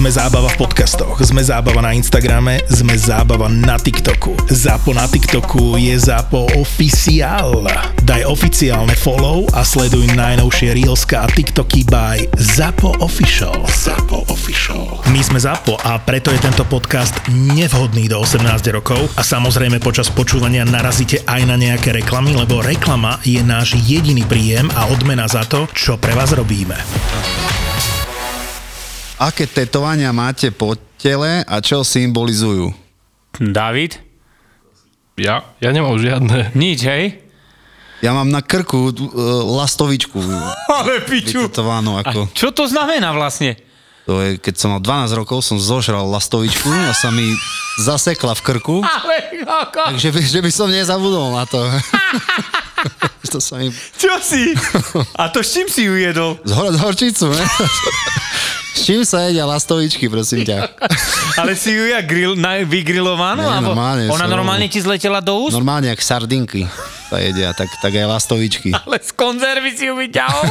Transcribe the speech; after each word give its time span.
Sme 0.00 0.16
zábava 0.16 0.48
v 0.48 0.64
podcastoch, 0.64 1.20
sme 1.20 1.44
zábava 1.44 1.84
na 1.84 1.92
Instagrame, 1.92 2.64
sme 2.72 2.96
zábava 2.96 3.52
na 3.52 3.76
TikToku. 3.76 4.48
Zápo 4.48 4.96
na 4.96 5.04
TikToku 5.04 5.76
je 5.76 5.92
Zápo 6.00 6.48
oficiál. 6.56 7.68
Daj 8.00 8.24
oficiálne 8.24 8.96
follow 8.96 9.44
a 9.52 9.60
sleduj 9.60 10.08
najnovšie 10.16 10.72
Reelska 10.72 11.20
a 11.20 11.28
TikToky 11.28 11.84
by 11.84 12.32
Zapo 12.40 12.96
Official. 13.04 13.52
Zapo 13.68 14.24
Official. 14.32 15.04
My 15.12 15.20
sme 15.20 15.36
Zapo 15.36 15.76
a 15.76 16.00
preto 16.00 16.32
je 16.32 16.40
tento 16.48 16.64
podcast 16.64 17.20
nevhodný 17.28 18.08
do 18.08 18.24
18 18.24 18.40
rokov 18.72 19.04
a 19.20 19.20
samozrejme 19.20 19.84
počas 19.84 20.08
počúvania 20.08 20.64
narazíte 20.64 21.28
aj 21.28 21.44
na 21.44 21.60
nejaké 21.60 21.92
reklamy, 21.92 22.32
lebo 22.32 22.64
reklama 22.64 23.20
je 23.20 23.44
náš 23.44 23.76
jediný 23.84 24.24
príjem 24.24 24.72
a 24.80 24.88
odmena 24.88 25.28
za 25.28 25.44
to, 25.44 25.68
čo 25.76 26.00
pre 26.00 26.16
vás 26.16 26.32
robíme. 26.32 27.59
Aké 29.20 29.44
tetovania 29.44 30.16
máte 30.16 30.48
po 30.48 30.72
tele 30.96 31.44
a 31.44 31.60
čo 31.60 31.84
symbolizujú? 31.84 32.72
David? 33.36 34.00
Ja? 35.20 35.44
Ja 35.60 35.76
nemám 35.76 36.00
žiadne. 36.00 36.56
Nič, 36.56 36.80
hej? 36.88 37.20
Ja 38.00 38.16
mám 38.16 38.32
na 38.32 38.40
krku 38.40 38.88
uh, 38.88 38.96
lastovičku. 39.60 40.16
Ale 40.80 41.04
piču. 41.04 41.52
Ako... 41.52 41.60
A 42.00 42.32
čo 42.32 42.48
to 42.48 42.64
znamená 42.64 43.12
vlastne? 43.12 43.60
To 44.08 44.24
je, 44.24 44.40
keď 44.40 44.54
som 44.56 44.72
mal 44.72 44.80
12 44.80 45.12
rokov, 45.12 45.44
som 45.44 45.60
zožral 45.60 46.08
lastovičku 46.08 46.72
a 46.72 46.96
sa 46.96 47.12
mi 47.12 47.36
zasekla 47.76 48.32
v 48.32 48.40
krku. 48.40 48.80
Ale 49.04 49.44
ako? 49.44 50.00
Takže 50.00 50.08
by, 50.16 50.20
že 50.24 50.40
by 50.40 50.48
som 50.48 50.72
nezabudol 50.72 51.36
na 51.36 51.44
to. 51.44 51.60
to 53.36 53.36
sa 53.36 53.60
mi... 53.60 53.68
Čo 54.00 54.16
si? 54.24 54.56
A 55.12 55.28
to 55.28 55.44
s 55.44 55.52
čím 55.52 55.68
si 55.68 55.84
ju 55.84 55.92
jedol? 55.92 56.40
Z 56.40 56.56
hora, 56.56 56.72
z 56.72 56.78
horčicu, 56.80 57.28
ne? 57.36 57.44
S 58.70 58.86
čím 58.86 59.02
sa 59.02 59.26
jedia 59.26 59.42
lastovičky, 59.44 60.06
prosím 60.06 60.46
ťa? 60.46 60.70
Ale 61.40 61.58
si 61.58 61.74
ju 61.74 61.90
ja 61.90 61.98
grill, 62.00 62.38
na, 62.38 62.62
vygrilovanú? 62.62 63.42
Nie, 63.42 63.50
alebo 63.50 63.74
normálne 63.74 64.02
ona 64.06 64.26
som- 64.26 64.32
normálne 64.32 64.66
ti 64.70 64.78
zletela 64.78 65.18
do 65.18 65.34
úst? 65.42 65.54
Normálne, 65.54 65.90
jak 65.90 66.00
sardinky 66.00 66.70
sa 67.10 67.18
jedia, 67.18 67.50
tak, 67.50 67.66
tak 67.82 67.92
aj 67.92 68.06
lastovičky. 68.06 68.70
Ale 68.86 69.02
z 69.02 69.10
konzervy 69.12 69.70
si 69.74 69.90
ju 69.90 69.98
vyťahol? 69.98 70.46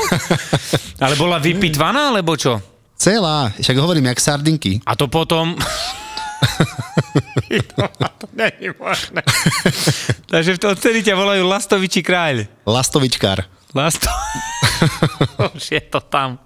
Ale 1.04 1.16
bola 1.16 1.40
vypitvaná, 1.40 2.12
alebo 2.12 2.36
čo? 2.36 2.60
Celá, 3.00 3.56
však 3.56 3.78
hovorím, 3.80 4.12
jak 4.12 4.20
sardinky. 4.20 4.84
A 4.84 4.92
to 5.00 5.08
potom... 5.08 5.56
to 8.20 8.28
není 8.36 8.76
možné. 8.76 9.24
Takže 10.28 10.56
v 10.56 10.60
tom 10.60 10.76
odtedy 10.76 11.00
ťa 11.08 11.16
volajú 11.16 11.48
Lastovičí 11.48 12.04
kráľ. 12.04 12.44
Lastovičkár. 12.68 13.48
Lasto... 13.72 14.12
Už 15.56 15.64
je 15.72 15.82
to 15.88 16.04
tam. 16.04 16.40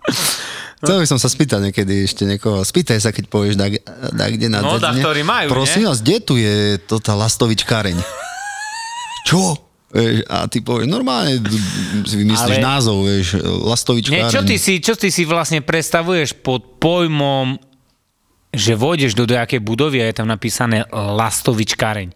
Chcel 0.84 1.00
by 1.00 1.08
som 1.08 1.16
sa 1.16 1.26
spýtať 1.26 1.60
niekedy 1.64 2.04
ešte 2.04 2.28
niekoho. 2.28 2.60
Spýtaj 2.60 3.00
sa, 3.00 3.10
keď 3.10 3.26
povieš 3.26 3.56
da, 3.56 3.72
da 4.12 4.28
kde 4.28 4.52
na 4.52 4.60
No, 4.60 4.76
da, 4.76 4.92
ktorí 4.92 5.24
majú, 5.24 5.48
Prosím 5.50 5.82
nie? 5.82 5.90
vás, 5.90 6.04
kde 6.04 6.18
tu 6.20 6.36
je 6.36 6.76
to 6.78 7.00
tá 7.00 7.16
lastovičkáreň? 7.16 7.96
Čo? 9.24 9.56
Vieš, 9.90 10.28
a 10.28 10.44
ty 10.46 10.60
povieš, 10.60 10.90
normálne 10.90 11.40
si 12.04 12.16
vymyslíš 12.18 12.60
Ale- 12.60 12.68
názov, 12.68 13.00
vieš, 13.02 13.40
lastovičkáreň. 13.40 14.22
Nie, 14.22 14.28
čo 14.28 14.44
ty, 14.44 14.60
si, 14.60 14.84
čo 14.84 15.00
ty 15.00 15.08
si 15.08 15.24
vlastne 15.24 15.62
predstavuješ 15.62 16.36
pod 16.36 16.82
pojmom, 16.84 17.56
že 18.52 18.76
vôjdeš 18.76 19.14
do 19.14 19.24
nejakej 19.24 19.64
budovy 19.64 19.98
a 19.98 20.12
je 20.12 20.16
tam 20.16 20.28
napísané 20.28 20.84
Lastovičkáreň. 20.92 22.12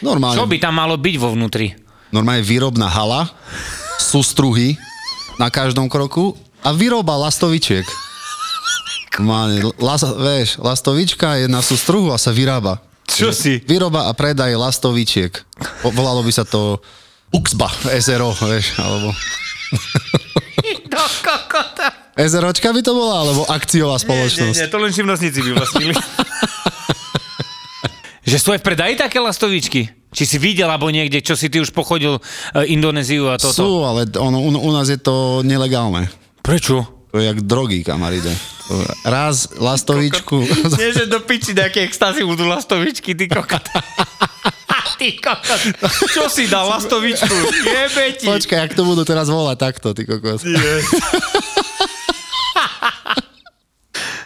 Normálne, 0.00 0.36
Čo 0.36 0.46
by 0.46 0.56
tam 0.56 0.76
malo 0.76 0.94
byť 0.94 1.14
vo 1.18 1.34
vnútri? 1.34 1.74
normálne 2.08 2.40
výrobná 2.40 2.86
hala, 2.86 3.26
sústruhy 3.98 4.78
na 5.34 5.50
každom 5.50 5.90
kroku 5.90 6.38
a 6.62 6.70
výroba 6.70 7.18
lastovičiek. 7.18 7.82
Normálne, 9.14 9.70
las, 9.78 10.02
vieš, 10.02 10.58
lastovička 10.58 11.38
je 11.38 11.46
na 11.46 11.62
sústruhu 11.62 12.10
a 12.10 12.18
sa 12.18 12.34
vyrába. 12.34 12.82
Čo 13.06 13.30
si? 13.30 13.62
Výroba 13.62 14.10
a 14.10 14.12
predaj 14.16 14.58
lastovičiek. 14.58 15.30
Volalo 15.86 16.24
by 16.24 16.32
sa 16.34 16.42
to 16.42 16.82
Uxba, 17.30 17.70
SRO, 17.98 18.34
vieš, 18.34 18.74
alebo... 18.78 19.14
Do 20.92 21.04
kokota. 21.20 22.04
SROčka 22.14 22.70
by 22.70 22.80
to 22.80 22.94
bola, 22.94 23.26
alebo 23.26 23.42
akciová 23.50 23.98
spoločnosť. 23.98 24.54
Nie, 24.54 24.66
nie, 24.66 24.72
to 24.72 24.78
len 24.78 24.90
živnostníci 24.94 25.40
by 25.42 25.50
vlastnili. 25.58 25.94
že 28.30 28.36
sú 28.38 28.54
aj 28.54 28.62
v 28.62 28.66
predaji 28.70 28.94
také 28.94 29.18
lastovičky? 29.18 29.90
Či 30.14 30.24
si 30.24 30.36
videl, 30.38 30.70
alebo 30.70 30.86
niekde, 30.94 31.18
čo 31.26 31.34
si 31.34 31.50
ty 31.50 31.58
už 31.58 31.74
pochodil 31.74 32.22
e, 32.54 32.70
Indonéziu 32.70 33.26
a 33.26 33.34
toto? 33.34 33.50
Sú, 33.50 33.70
ale 33.82 34.06
ono, 34.14 34.38
u, 34.46 34.50
u 34.54 34.70
nás 34.70 34.86
je 34.86 34.98
to 35.02 35.42
nelegálne. 35.42 36.06
Prečo? 36.38 36.93
To 37.14 37.22
je 37.22 37.30
jak 37.30 37.46
drogy, 37.46 37.86
kamaride. 37.86 38.34
Raz 39.06 39.54
lastovičku... 39.54 40.34
Nie, 40.74 40.90
že 40.90 41.06
do 41.06 41.22
piči 41.22 41.54
nejaké 41.54 41.86
extázy 41.86 42.26
budú 42.26 42.42
lastovičky, 42.42 43.14
ty 43.14 43.30
kokot. 43.30 43.62
ty 44.98 45.14
kokot. 45.22 45.62
Čo 46.10 46.26
si 46.26 46.50
dal 46.50 46.66
lastovičku? 46.66 47.30
Jebe 47.70 48.18
ti. 48.18 48.26
Počkaj, 48.26 48.58
jak 48.66 48.74
to 48.74 48.82
budú 48.82 49.06
teraz 49.06 49.30
volať 49.30 49.56
takto, 49.62 49.94
ty 49.94 50.02
kokos. 50.02 50.42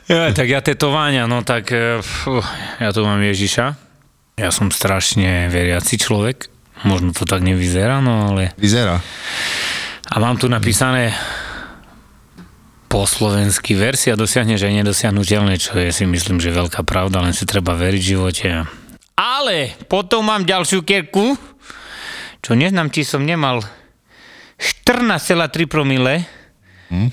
Ja, 0.09 0.33
tak 0.33 0.49
ja 0.49 0.65
tetovania, 0.65 1.29
no 1.29 1.45
tak 1.45 1.69
e, 1.69 2.01
fú, 2.01 2.41
ja 2.81 2.89
tu 2.97 3.05
mám 3.05 3.21
Ježiša. 3.21 3.77
Ja 4.41 4.49
som 4.49 4.73
strašne 4.73 5.53
veriaci 5.53 6.01
človek. 6.01 6.49
Možno 6.89 7.13
to 7.13 7.29
tak 7.29 7.45
nevyzerá, 7.45 8.01
no 8.01 8.33
ale... 8.33 8.57
Vyzerá. 8.57 9.05
A 10.09 10.15
mám 10.17 10.41
tu 10.41 10.49
napísané 10.49 11.13
po 12.89 13.05
slovensky 13.05 13.77
verzia 13.77 14.17
dosiahneš 14.17 14.65
aj 14.65 14.75
nedosiahnutelné, 14.83 15.61
čo 15.61 15.77
je 15.77 15.93
si 15.93 16.09
myslím, 16.09 16.41
že 16.41 16.57
veľká 16.57 16.83
pravda, 16.89 17.21
len 17.21 17.37
si 17.37 17.45
treba 17.45 17.77
veriť 17.77 18.01
v 18.01 18.11
živote. 18.17 18.49
Ale 19.15 19.77
potom 19.87 20.25
mám 20.25 20.49
ďalšiu 20.49 20.83
kerku, 20.83 21.37
čo 22.41 22.57
neznám, 22.57 22.89
či 22.89 23.05
som 23.05 23.29
nemal 23.29 23.61
14,3 24.57 25.69
promile 25.69 26.25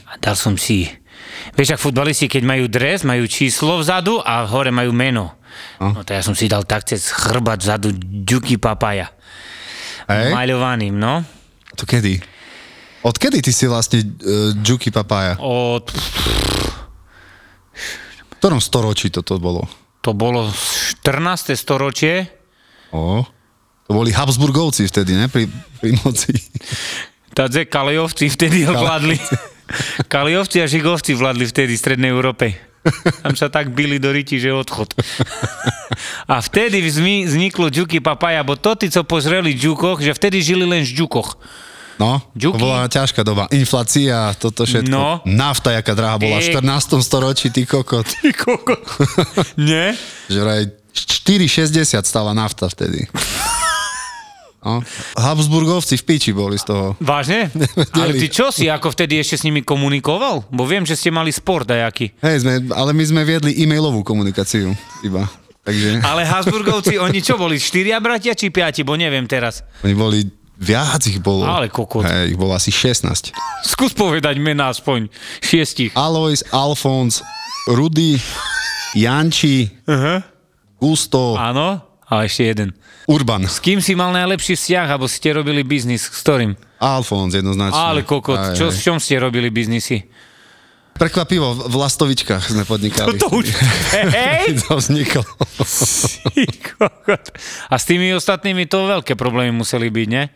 a 0.08 0.13
dal 0.18 0.40
som 0.40 0.56
si 0.56 0.88
Vieš, 1.56 1.78
ak 1.78 1.84
futbalisti, 1.84 2.25
keď 2.31 2.44
majú 2.47 2.66
dres, 2.72 3.06
majú 3.06 3.28
číslo 3.28 3.78
vzadu 3.80 4.24
a 4.24 4.47
hore 4.47 4.72
majú 4.72 4.96
meno. 4.96 5.36
No 5.80 6.03
to 6.03 6.16
ja 6.16 6.24
som 6.24 6.36
si 6.36 6.50
dal 6.50 6.68
tak 6.68 6.88
cez 6.88 7.12
chrbát 7.12 7.59
vzadu 7.62 7.92
Ďuky 8.00 8.59
Papaja. 8.59 9.12
Maľovaným, 10.07 10.96
no. 10.96 11.24
To 11.75 11.84
kedy? 11.84 12.34
Odkedy 13.06 13.46
ty 13.46 13.54
si 13.54 13.70
vlastne 13.70 14.02
uh, 14.02 14.58
Juki 14.66 14.90
Papaya? 14.90 15.38
Od 15.38 15.86
V 18.26 18.34
ktorom 18.42 18.58
storočí 18.58 19.14
toto 19.14 19.38
bolo? 19.38 19.70
To 20.02 20.18
bolo 20.18 20.50
14. 20.50 21.54
storočie. 21.54 22.26
O, 22.90 23.22
to 23.86 23.92
boli 23.94 24.10
Habsburgovci 24.10 24.90
vtedy, 24.90 25.14
ne? 25.14 25.30
Pri, 25.30 25.46
pri 25.82 25.94
moci. 26.02 26.34
Tadze 27.38 27.70
Kalejovci 27.70 28.26
vtedy 28.26 28.66
vládli. 28.66 29.18
Kalejovci 30.14 30.62
a 30.62 30.70
Žigovci 30.70 31.14
vládli 31.14 31.46
vtedy 31.46 31.78
v 31.78 31.82
Strednej 31.82 32.10
Európe. 32.10 32.58
Tam 33.26 33.34
sa 33.34 33.50
tak 33.50 33.74
bili 33.74 33.98
do 33.98 34.14
riti, 34.14 34.38
že 34.38 34.54
odchod. 34.54 34.94
A 36.32 36.38
vtedy 36.38 36.86
vzniklo 36.86 37.74
Ďuky 37.74 37.98
Papaja, 37.98 38.46
bo 38.46 38.58
to 38.58 38.78
tí, 38.78 38.94
co 38.94 39.02
požreli 39.02 39.58
Ďukoch, 39.58 40.06
že 40.06 40.14
vtedy 40.14 40.42
žili 40.42 40.66
len 40.70 40.86
v 40.86 40.94
Ďukoch. 41.02 41.38
No, 41.95 42.19
Ďuky. 42.35 42.56
to 42.56 42.59
bola 42.59 42.91
ťažká 42.91 43.22
doba. 43.23 43.47
Inflácia, 43.56 44.35
toto 44.35 44.67
všetko. 44.67 44.91
No. 44.91 45.23
Nafta, 45.23 45.72
jaká 45.72 45.95
drahá 45.95 46.19
bola 46.19 46.44
v 46.44 46.51
Ej. 46.51 46.59
14. 46.59 47.00
storočí, 47.00 47.47
ty 47.50 47.63
kokot. 47.63 48.03
Ty 48.03 48.29
koko. 48.35 48.75
Nie? 49.56 49.95
Že 50.28 50.39
vraj 50.44 50.61
4,60 50.91 52.03
stala 52.03 52.35
nafta 52.35 52.67
vtedy. 52.67 53.07
No. 54.66 54.81
Habsburgovci 55.13 55.94
v 55.94 56.03
piči 56.03 56.33
boli 56.33 56.57
z 56.57 56.66
toho. 56.66 56.97
Vážne? 56.97 57.53
Ale 58.01 58.17
ty 58.17 58.33
čo 58.33 58.50
si, 58.50 58.66
ako 58.66 58.89
vtedy 58.89 59.22
ešte 59.22 59.38
s 59.38 59.44
nimi 59.45 59.62
komunikoval? 59.62 60.50
Bo 60.50 60.66
viem, 60.66 60.81
že 60.81 60.97
ste 60.97 61.13
mali 61.13 61.29
sport 61.29 61.69
dajaký. 61.69 62.17
Hej, 62.17 62.41
sme, 62.41 62.53
ale 62.73 62.91
my 62.91 63.03
sme 63.06 63.22
viedli 63.22 63.53
e-mailovú 63.62 64.01
komunikáciu 64.01 64.74
iba. 65.06 65.30
Takže 65.62 66.01
Ale 66.01 66.25
Habsburgovci, 66.25 66.98
oni 66.98 67.21
čo 67.21 67.38
boli? 67.38 67.62
Štyria 67.62 68.01
bratia 68.01 68.33
či 68.33 68.50
piati? 68.50 68.81
Bo 68.81 68.98
neviem 68.98 69.25
teraz. 69.25 69.62
oni 69.86 69.94
boli, 69.94 70.19
viac 70.60 71.04
ich 71.07 71.19
bolo. 71.19 71.44
Ale 71.46 71.68
kokot. 71.69 72.04
Hej, 72.06 72.34
ich 72.34 72.38
bolo 72.40 72.56
asi 72.56 72.72
16. 72.72 73.31
Skús 73.63 73.92
povedať 73.92 74.40
mená 74.40 74.72
aspoň 74.72 75.07
šiestich. 75.40 75.92
Alois, 75.96 76.42
Alfons, 76.52 77.22
Rudy, 77.68 78.19
Janči, 78.96 79.68
Aha. 79.88 80.24
Gusto, 80.80 81.36
Áno? 81.36 81.81
A 82.06 82.22
ešte 82.22 82.46
jeden. 82.46 82.69
Urban. 83.10 83.50
S 83.50 83.57
kým 83.57 83.81
si 83.81 83.98
mal 83.98 84.13
najlepší 84.13 84.54
vzťah, 84.54 84.88
alebo 84.94 85.10
ste 85.10 85.34
robili 85.34 85.66
biznis? 85.66 86.06
S 86.06 86.22
ktorým? 86.22 86.54
Alfons 86.78 87.34
jednoznačne. 87.34 87.74
Ale 87.74 88.06
kokot, 88.06 88.38
Aj, 88.38 88.54
čo, 88.54 88.69
aj. 88.69 88.74
s 88.74 88.80
čom 88.86 89.01
ste 89.01 89.18
robili 89.18 89.50
biznisy? 89.50 90.06
Prekvapivo, 90.95 91.68
v- 91.68 91.75
Lastovičkách 91.75 92.56
sme 92.56 92.63
podnikali. 92.63 93.19
To 93.19 93.27
už... 93.30 93.51
Hej! 94.15 94.63
to 94.63 94.80
vzniklo. 94.80 95.27
A 97.68 97.75
s 97.75 97.83
tými 97.83 98.15
ostatnými 98.15 98.63
to 98.63 98.88
veľké 98.88 99.13
problémy 99.13 99.51
museli 99.51 99.92
byť, 99.92 100.07
ne? 100.07 100.31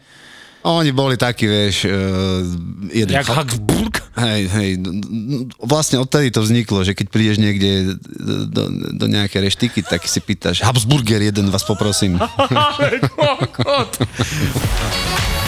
Oni 0.60 0.92
boli 0.92 1.16
takí, 1.16 1.48
vieš, 1.48 1.88
uh, 1.88 2.44
jeden 2.92 3.16
Jak 3.16 3.32
Habsburg. 3.32 4.04
Hej, 4.20 4.42
hej, 4.52 4.70
n- 4.76 5.00
n- 5.00 5.48
vlastne 5.56 5.96
odtedy 5.96 6.28
to 6.28 6.44
vzniklo, 6.44 6.84
že 6.84 6.92
keď 6.92 7.08
prídeš 7.08 7.40
niekde 7.40 7.96
do, 8.44 8.68
do 8.92 9.06
nejakej 9.08 9.48
reštiky, 9.48 9.80
tak 9.80 10.04
si 10.04 10.20
pýtaš, 10.20 10.60
Habsburger 10.60 11.24
jeden 11.24 11.48
vás 11.48 11.64
poprosím. 11.64 12.20
Ale 12.52 13.00
kokot. 13.00 13.96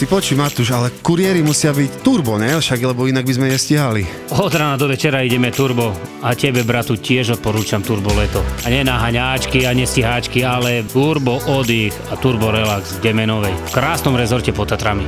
Ty 0.00 0.08
počuj, 0.08 0.32
Matúš, 0.32 0.72
ale 0.72 0.88
kuriéri 1.04 1.44
musia 1.44 1.76
byť 1.76 2.00
turbo, 2.00 2.40
ne? 2.40 2.56
Však, 2.56 2.80
lebo 2.88 3.04
inak 3.04 3.20
by 3.20 3.36
sme 3.36 3.52
nestihali. 3.52 4.08
Od 4.32 4.48
rána 4.48 4.80
do 4.80 4.88
večera 4.88 5.20
ideme 5.20 5.52
turbo 5.52 5.92
a 6.24 6.32
tebe, 6.32 6.64
bratu, 6.64 6.96
tiež 6.96 7.36
odporúčam 7.36 7.84
turbo 7.84 8.08
leto. 8.16 8.40
A 8.64 8.72
nie 8.72 8.80
na 8.80 8.96
haňáčky 8.96 9.68
a 9.68 9.76
nestiháčky, 9.76 10.40
ale 10.40 10.88
turbo 10.88 11.44
oddych 11.44 11.92
a 12.08 12.16
turbo 12.16 12.48
relax 12.48 12.96
v 12.96 13.12
Demenovej. 13.12 13.52
V 13.52 13.72
krásnom 13.76 14.16
rezorte 14.16 14.56
pod 14.56 14.72
Tatrami. 14.72 15.04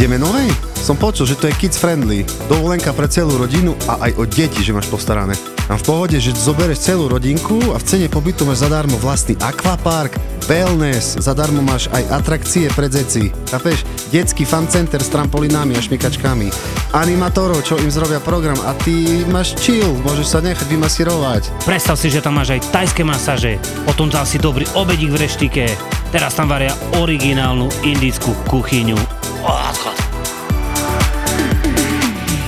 Ideme 0.00 0.16
novej? 0.16 0.48
Som 0.80 0.96
počul, 0.96 1.28
že 1.28 1.36
to 1.36 1.52
je 1.52 1.58
kids 1.60 1.76
friendly. 1.76 2.24
Dovolenka 2.48 2.96
pre 2.96 3.12
celú 3.12 3.36
rodinu 3.36 3.76
a 3.92 4.08
aj 4.08 4.12
o 4.16 4.24
deti, 4.24 4.64
že 4.64 4.72
máš 4.72 4.88
postarané. 4.88 5.36
Tam 5.68 5.76
v 5.76 5.84
pohode, 5.84 6.16
že 6.16 6.32
zoberieš 6.32 6.80
celú 6.80 7.12
rodinku 7.12 7.60
a 7.72 7.76
v 7.76 7.84
cene 7.84 8.08
pobytu 8.08 8.48
máš 8.48 8.64
zadarmo 8.64 8.96
vlastný 8.96 9.36
akvapark, 9.36 10.35
wellness, 10.46 11.18
zadarmo 11.18 11.62
máš 11.62 11.90
aj 11.90 12.22
atrakcie 12.22 12.70
pre 12.72 12.86
deti. 12.86 13.34
Chápeš? 13.50 13.82
Detský 14.14 14.46
fan 14.46 14.70
center 14.70 15.02
s 15.02 15.10
trampolinami 15.10 15.74
a 15.74 15.82
šmikačkami. 15.82 16.48
Animatorov, 16.94 17.66
čo 17.66 17.74
im 17.82 17.90
zrobia 17.90 18.22
program 18.22 18.56
a 18.62 18.72
ty 18.86 19.26
máš 19.28 19.58
chill, 19.58 19.98
môžeš 20.06 20.26
sa 20.26 20.38
nechať 20.38 20.66
vymasírovať. 20.70 21.66
Predstav 21.66 21.98
si, 21.98 22.08
že 22.08 22.22
tam 22.22 22.38
máš 22.38 22.54
aj 22.54 22.70
tajské 22.70 23.02
masáže, 23.02 23.58
potom 23.82 24.06
dal 24.06 24.24
si 24.24 24.38
dobrý 24.38 24.64
obedík 24.78 25.10
v 25.10 25.26
reštike, 25.26 25.64
teraz 26.14 26.38
tam 26.38 26.48
varia 26.48 26.72
originálnu 26.96 27.66
indickú 27.82 28.30
kuchyňu. 28.46 28.96
Odchod. 29.42 29.98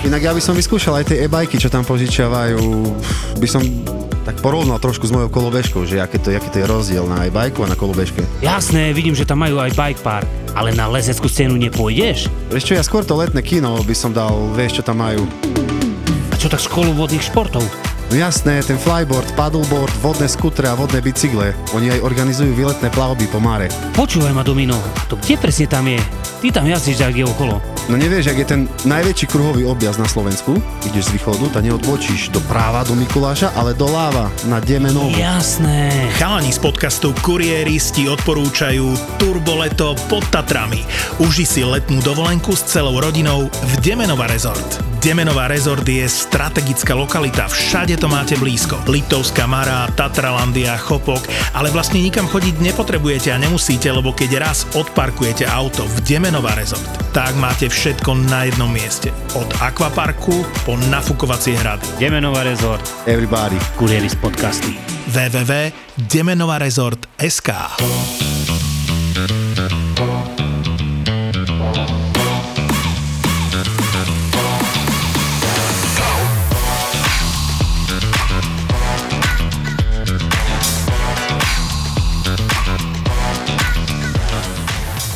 Inak 0.06 0.22
ja 0.24 0.32
by 0.32 0.40
som 0.40 0.56
vyskúšal 0.56 1.02
aj 1.02 1.12
tie 1.12 1.26
e-bajky, 1.26 1.60
čo 1.60 1.68
tam 1.68 1.84
požičiavajú. 1.84 2.64
By 3.42 3.48
som 3.50 3.60
tak 4.28 4.44
porovnal 4.44 4.76
trošku 4.76 5.08
s 5.08 5.12
mojou 5.16 5.32
kolobežkou, 5.32 5.88
že 5.88 6.04
aký 6.04 6.20
to, 6.20 6.36
aký 6.36 6.52
to 6.52 6.60
je 6.60 6.68
rozdiel 6.68 7.08
na 7.08 7.24
e-bajku 7.24 7.64
a 7.64 7.72
na 7.72 7.76
kolobežke. 7.80 8.20
Jasné, 8.44 8.92
vidím, 8.92 9.16
že 9.16 9.24
tam 9.24 9.40
majú 9.40 9.56
aj 9.56 9.72
bike 9.72 10.04
park, 10.04 10.28
ale 10.52 10.76
na 10.76 10.84
lezeckú 10.84 11.32
scénu 11.32 11.56
nepôjdeš? 11.56 12.28
Vieš 12.52 12.64
čo, 12.68 12.76
ja 12.76 12.84
skôr 12.84 13.08
to 13.08 13.16
letné 13.16 13.40
kino 13.40 13.80
by 13.80 13.96
som 13.96 14.12
dal, 14.12 14.52
vieš 14.52 14.80
čo 14.80 14.82
tam 14.84 15.00
majú. 15.00 15.24
A 16.28 16.36
čo 16.36 16.52
tak 16.52 16.60
školu 16.60 16.92
vodných 16.92 17.24
športov? 17.24 17.64
No 18.12 18.14
jasné, 18.20 18.60
ten 18.68 18.76
flyboard, 18.76 19.32
paddleboard, 19.32 19.96
vodné 20.04 20.28
skutre 20.28 20.68
a 20.68 20.76
vodné 20.76 21.00
bicykle. 21.00 21.56
Oni 21.72 21.88
aj 21.88 22.04
organizujú 22.04 22.52
výletné 22.52 22.92
plavby 22.92 23.32
po 23.32 23.40
mare. 23.40 23.72
Počúvaj 23.96 24.36
ma, 24.36 24.44
Domino, 24.44 24.76
to 25.08 25.16
kde 25.24 25.40
presne 25.40 25.64
tam 25.72 25.88
je? 25.88 26.00
Ty 26.44 26.60
tam 26.60 26.68
jazdíš, 26.68 27.00
ak 27.00 27.16
je 27.16 27.24
okolo. 27.24 27.77
No 27.88 27.96
nevieš, 27.96 28.28
ak 28.28 28.38
je 28.44 28.46
ten 28.52 28.60
najväčší 28.84 29.26
kruhový 29.32 29.64
objazd 29.64 29.96
na 29.96 30.04
Slovensku, 30.04 30.60
ideš 30.84 31.08
z 31.08 31.16
východu, 31.16 31.48
tak 31.56 31.64
neodbočíš 31.64 32.28
do 32.36 32.40
práva 32.44 32.84
do 32.84 32.92
Mikuláša, 32.92 33.56
ale 33.56 33.72
do 33.72 33.88
Láva 33.88 34.28
na 34.44 34.60
Demenovu. 34.60 35.16
Jasné. 35.16 36.12
Chalani 36.20 36.52
z 36.52 36.60
podcastu 36.60 37.16
Kuriéris 37.24 37.88
ti 37.88 38.04
odporúčajú 38.04 38.92
Turboleto 39.16 39.96
pod 40.12 40.20
Tatrami. 40.28 40.84
Uži 41.16 41.48
si 41.48 41.64
letnú 41.64 42.04
dovolenku 42.04 42.52
s 42.52 42.68
celou 42.68 42.92
rodinou 43.00 43.48
v 43.48 43.72
Demenova 43.80 44.28
Resort. 44.28 44.84
Demenová 44.98 45.46
rezort 45.46 45.86
je 45.86 46.02
strategická 46.10 46.90
lokalita, 46.90 47.46
všade 47.46 47.94
to 48.02 48.10
máte 48.10 48.34
blízko. 48.34 48.82
Litovská 48.90 49.46
Mara, 49.46 49.86
Tatralandia, 49.94 50.74
Chopok, 50.74 51.22
ale 51.54 51.70
vlastne 51.70 52.02
nikam 52.02 52.26
chodiť 52.26 52.58
nepotrebujete 52.58 53.30
a 53.30 53.38
nemusíte, 53.38 53.94
lebo 53.94 54.10
keď 54.10 54.42
raz 54.42 54.66
odparkujete 54.74 55.46
auto 55.46 55.86
v 55.86 56.02
Demenová 56.02 56.58
rezort, 56.58 56.90
tak 57.14 57.38
máte 57.38 57.70
všetko 57.70 57.77
na 58.26 58.42
jednom 58.42 58.66
mieste. 58.72 59.10
Od 59.38 59.46
akvaparku 59.62 60.32
po 60.66 60.74
nafukovacie 60.90 61.54
hrady. 61.54 61.86
Demenová 62.02 62.42
rezort, 62.42 62.82
Everybody. 63.06 63.54
kuriéri 63.78 64.10
z 64.10 64.18
podcasty. 64.18 64.74
www.demenovarezort.sk 65.06 67.50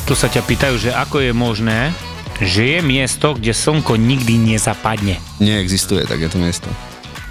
Tu 0.07 0.15
sa 0.15 0.31
ťa 0.31 0.47
pýtajú, 0.47 0.79
že 0.79 0.95
ako 0.95 1.27
je 1.27 1.35
možné, 1.35 1.91
že 2.39 2.65
je 2.69 2.81
miesto, 2.81 3.35
kde 3.35 3.51
slnko 3.51 3.95
nikdy 3.95 4.37
nezapadne. 4.37 5.19
Neexistuje 5.39 6.05
takéto 6.05 6.37
miesto. 6.37 6.69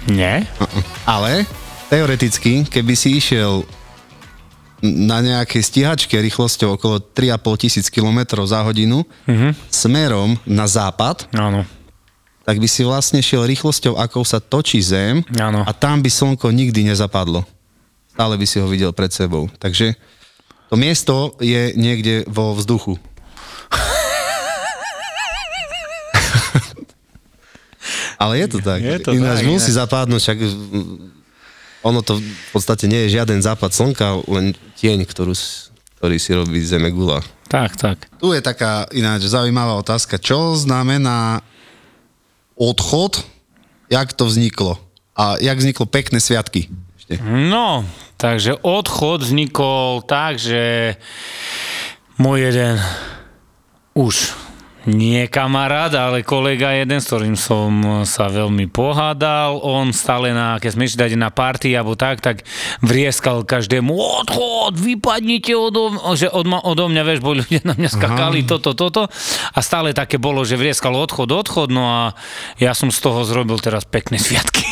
Nie? 0.04 0.46
Ale 1.02 1.46
teoreticky, 1.88 2.62
keby 2.64 2.92
si 2.92 3.16
išiel 3.16 3.62
na 4.82 5.22
nejakej 5.22 5.62
stíhačke 5.62 6.18
rýchlosťou 6.18 6.74
okolo 6.74 6.98
3,5 6.98 7.38
tisíc 7.56 7.86
km 7.86 8.18
za 8.42 8.62
hodinu 8.62 9.06
Mhm. 9.24 9.54
smerom 9.68 10.34
na 10.42 10.66
západ, 10.66 11.30
Áno. 11.30 11.62
tak 12.42 12.58
by 12.58 12.66
si 12.66 12.82
vlastne 12.82 13.22
šiel 13.22 13.46
rýchlosťou, 13.46 13.94
akou 13.94 14.26
sa 14.26 14.42
točí 14.42 14.82
Zem 14.82 15.22
Áno. 15.32 15.62
a 15.62 15.70
tam 15.70 16.02
by 16.02 16.10
slnko 16.10 16.50
nikdy 16.50 16.82
nezapadlo. 16.84 17.46
Stále 18.10 18.34
by 18.34 18.42
si 18.44 18.58
ho 18.58 18.66
videl 18.66 18.90
pred 18.90 19.08
sebou. 19.08 19.46
Takže 19.56 19.94
to 20.66 20.74
miesto 20.74 21.14
je 21.38 21.72
niekde 21.74 22.26
vo 22.26 22.52
vzduchu. 22.52 22.98
Ale 28.22 28.38
je 28.38 28.46
to 28.46 28.58
tak. 28.58 28.78
Je 28.78 28.98
to 28.98 29.10
Ináč 29.10 29.42
tak, 29.42 29.50
musí 29.50 29.70
zapadnúť, 29.70 30.20
však 30.20 30.38
ono 31.82 31.98
to 32.00 32.22
v 32.22 32.50
podstate 32.54 32.86
nie 32.86 33.06
je 33.06 33.18
žiaden 33.18 33.42
západ 33.42 33.74
slnka, 33.74 34.22
len 34.30 34.54
tieň, 34.78 35.02
ktorú, 35.02 35.34
s- 35.34 35.74
ktorý 35.98 36.16
si 36.16 36.30
robí 36.30 36.62
Zeme 36.62 36.94
gula. 36.94 37.18
Tak, 37.50 37.74
tak. 37.74 38.06
Tu 38.16 38.30
je 38.30 38.40
taká 38.40 38.86
ináč 38.90 39.26
zaujímavá 39.26 39.74
otázka. 39.76 40.16
Čo 40.16 40.54
znamená 40.54 41.42
odchod, 42.54 43.20
jak 43.90 44.14
to 44.14 44.24
vzniklo? 44.24 44.78
A 45.12 45.36
jak 45.36 45.58
vzniklo 45.58 45.84
pekné 45.84 46.16
sviatky? 46.16 46.70
Ešte. 46.96 47.20
No, 47.26 47.84
takže 48.16 48.56
odchod 48.62 49.20
vznikol 49.20 50.00
tak, 50.06 50.38
že 50.38 50.94
môj 52.16 52.48
jeden 52.48 52.80
už 53.92 54.32
nie 54.88 55.30
kamarát, 55.30 55.94
ale 55.94 56.26
kolega 56.26 56.74
jeden, 56.74 56.98
s 56.98 57.06
ktorým 57.06 57.38
som 57.38 57.70
sa 58.02 58.26
veľmi 58.26 58.66
pohádal, 58.66 59.62
on 59.62 59.94
stále 59.94 60.34
na, 60.34 60.58
keď 60.58 60.70
sme 60.74 60.82
išli 60.90 60.98
dať 61.06 61.12
na 61.14 61.30
party 61.30 61.70
alebo 61.74 61.94
tak, 61.94 62.18
tak 62.18 62.42
vrieskal 62.82 63.46
každému 63.46 63.94
odchod, 63.94 64.74
vypadnite 64.74 65.54
odo, 65.54 65.94
že 66.18 66.26
od, 66.26 66.46
odo 66.46 66.84
mňa, 66.90 67.02
vieš, 67.06 67.20
boli 67.22 67.46
ľudia 67.46 67.62
na 67.62 67.74
mňa 67.78 67.90
skakali, 67.90 68.42
toto, 68.42 68.74
toto 68.74 69.06
a 69.54 69.58
stále 69.62 69.94
také 69.94 70.18
bolo, 70.18 70.42
že 70.42 70.58
vrieskal 70.58 70.98
odchod, 70.98 71.30
odchod, 71.30 71.70
no 71.70 71.86
a 71.86 72.00
ja 72.58 72.74
som 72.74 72.90
z 72.90 72.98
toho 72.98 73.22
zrobil 73.22 73.62
teraz 73.62 73.86
pekné 73.86 74.18
sviatky. 74.18 74.66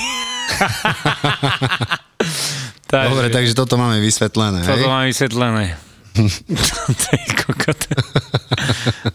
Takže- 2.91 3.11
Dobre, 3.15 3.27
takže 3.31 3.55
toto 3.55 3.79
máme 3.79 4.03
vysvetlené. 4.03 4.67
toto 4.67 4.83
Hej? 4.83 4.91
mám 4.91 5.07
vysvetlené. 5.07 5.79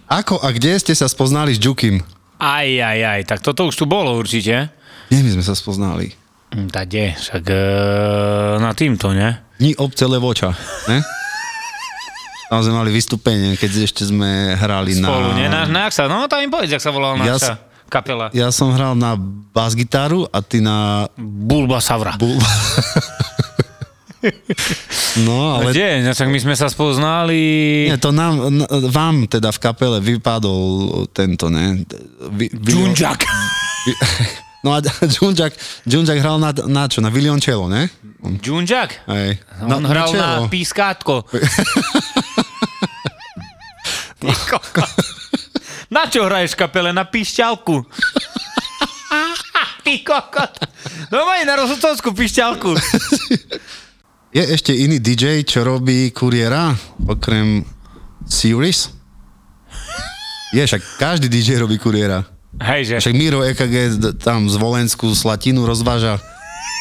Ako 0.10 0.40
a 0.40 0.48
kde 0.52 0.80
ste 0.80 0.94
sa 0.94 1.06
spoznali 1.06 1.52
s 1.52 1.60
Jukim? 1.60 2.02
aj, 2.36 2.68
aj, 2.68 3.00
aj, 3.00 3.22
tak 3.26 3.40
toto 3.40 3.64
už 3.66 3.76
tu 3.76 3.86
bolo 3.86 4.12
určite. 4.14 4.68
Kde 5.08 5.20
my 5.22 5.30
sme 5.40 5.44
sa 5.44 5.56
spoznali? 5.56 6.12
Hm, 6.52 6.68
Tá 6.68 6.84
kde, 6.84 7.16
však 7.16 7.44
e, 7.48 7.58
na 8.60 8.76
týmto, 8.76 9.16
ne? 9.16 9.40
Dni 9.56 9.80
obce 9.80 10.04
Levoča, 10.04 10.52
ne? 10.86 11.00
Tam 12.46 12.62
sme 12.62 12.76
mali 12.76 12.92
vystúpenie, 12.92 13.56
keď 13.56 13.88
ešte 13.88 14.04
sme 14.04 14.54
hrali 14.54 14.94
Spolu, 14.94 15.32
na... 15.32 15.38
ne? 15.38 15.46
Na, 15.48 15.62
na, 15.66 15.84
sa, 15.90 16.06
no 16.06 16.28
tam 16.28 16.44
im 16.44 16.52
povedz, 16.52 16.70
jak 16.70 16.84
sa 16.84 16.92
volala 16.92 17.18
Ja 17.24 17.36
naša 17.36 17.56
kapela. 17.88 18.30
Ja 18.36 18.52
som 18.52 18.70
hral 18.76 18.94
na 18.94 19.16
bas-gitaru 19.56 20.28
a 20.28 20.44
ty 20.44 20.60
na... 20.60 21.08
Bulba 21.18 21.80
Savra. 21.80 22.20
Bu- 22.20 22.36
no, 25.22 25.56
Ale... 25.56 25.72
Kde? 25.72 26.02
No, 26.02 26.12
tak 26.12 26.28
my 26.28 26.38
sme 26.38 26.54
sa 26.54 26.68
spoznali... 26.68 27.38
Nie, 27.88 27.98
to 27.98 28.10
nám, 28.10 28.32
n- 28.52 28.68
vám 28.90 29.26
teda 29.26 29.50
v 29.50 29.58
kapele 29.60 29.98
vypadol 30.00 30.62
tento, 31.10 31.48
ne? 31.48 31.82
Vy, 32.32 32.50
vy- 32.52 32.74
Džunžak. 32.74 33.20
vy- 33.86 33.98
No 34.66 34.74
a 34.74 34.82
Džunžak, 35.06 35.54
Džunžak 35.86 36.18
hral 36.18 36.38
na, 36.38 36.50
na 36.66 36.84
čo? 36.86 36.98
Na 36.98 37.08
violončelo, 37.08 37.70
ne? 37.70 37.86
Džunžak? 38.42 39.06
Hej. 39.06 39.38
On 39.62 39.86
hral 39.86 40.10
na 40.10 40.42
čelo. 40.42 40.50
pískátko. 40.50 41.14
Ty 44.18 44.34
kokot. 44.50 44.90
Na 45.86 46.10
čo 46.10 46.26
hraješ 46.26 46.58
v 46.58 46.60
kapele? 46.60 46.90
Na 46.90 47.06
píšťalku. 47.06 47.78
Ty 49.86 49.94
kokot. 50.02 50.54
No 51.14 51.24
maj 51.24 51.46
na 51.46 51.54
rozhodcovskú 51.56 52.10
píšťalku. 52.10 52.74
Je 54.36 54.44
ešte 54.44 54.76
iný 54.76 55.00
DJ, 55.00 55.48
čo 55.48 55.64
robí 55.64 56.12
kuriéra, 56.12 56.76
okrem 57.08 57.64
Serious? 58.28 58.92
Je, 60.52 60.60
však 60.60 61.00
každý 61.00 61.32
DJ 61.32 61.64
robí 61.64 61.80
kuriéra. 61.80 62.28
Hej, 62.60 62.84
že 62.84 62.94
Však 63.00 63.16
Miro 63.16 63.40
EKG 63.48 63.96
tam 64.20 64.52
z 64.52 64.60
Volensku 64.60 65.08
Slatinu 65.16 65.64
rozváža. 65.64 66.20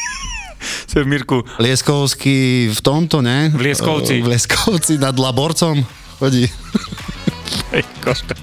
to 0.91 0.99
je 0.99 1.07
Mirku, 1.07 1.47
Lieskovský 1.55 2.75
v 2.75 2.79
tomto, 2.83 3.23
ne? 3.23 3.47
V 3.55 3.71
Lieskovci. 3.71 4.19
V 4.19 4.35
Lieskovci 4.35 4.99
nad 4.99 5.15
Laborcom 5.15 5.79
chodí. 6.19 6.51
hej, 7.71 7.87
koška. 8.03 8.35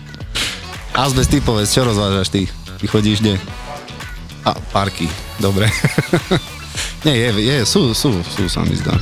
Azbest 0.97 1.28
typovec, 1.28 1.69
čo 1.69 1.85
rozvážaš 1.85 2.33
ty? 2.33 2.49
Ty 2.81 2.85
chodíš 2.88 3.21
kde? 3.21 3.37
A, 4.49 4.57
parky, 4.73 5.04
dobre. 5.37 5.69
Nie, 7.02 7.18
je, 7.18 7.30
je, 7.35 7.59
sú, 7.66 7.90
sú, 7.99 8.23
sú, 8.23 8.47
sa 8.47 8.62
mi 8.62 8.78
zdá. 8.78 8.94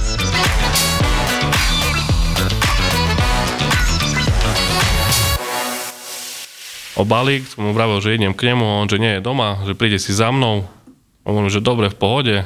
O 6.97 7.05
balík, 7.05 7.45
som 7.45 7.69
mu 7.69 7.77
vravil, 7.77 8.01
že 8.01 8.17
idem 8.17 8.33
k 8.33 8.49
nemu, 8.49 8.65
on, 8.65 8.89
že 8.89 8.97
nie 8.97 9.21
je 9.21 9.21
doma, 9.21 9.61
že 9.69 9.77
príde 9.77 10.01
si 10.01 10.17
za 10.17 10.33
mnou. 10.33 10.65
On 11.29 11.45
že 11.53 11.61
dobre, 11.61 11.93
v 11.93 12.01
pohode. 12.01 12.37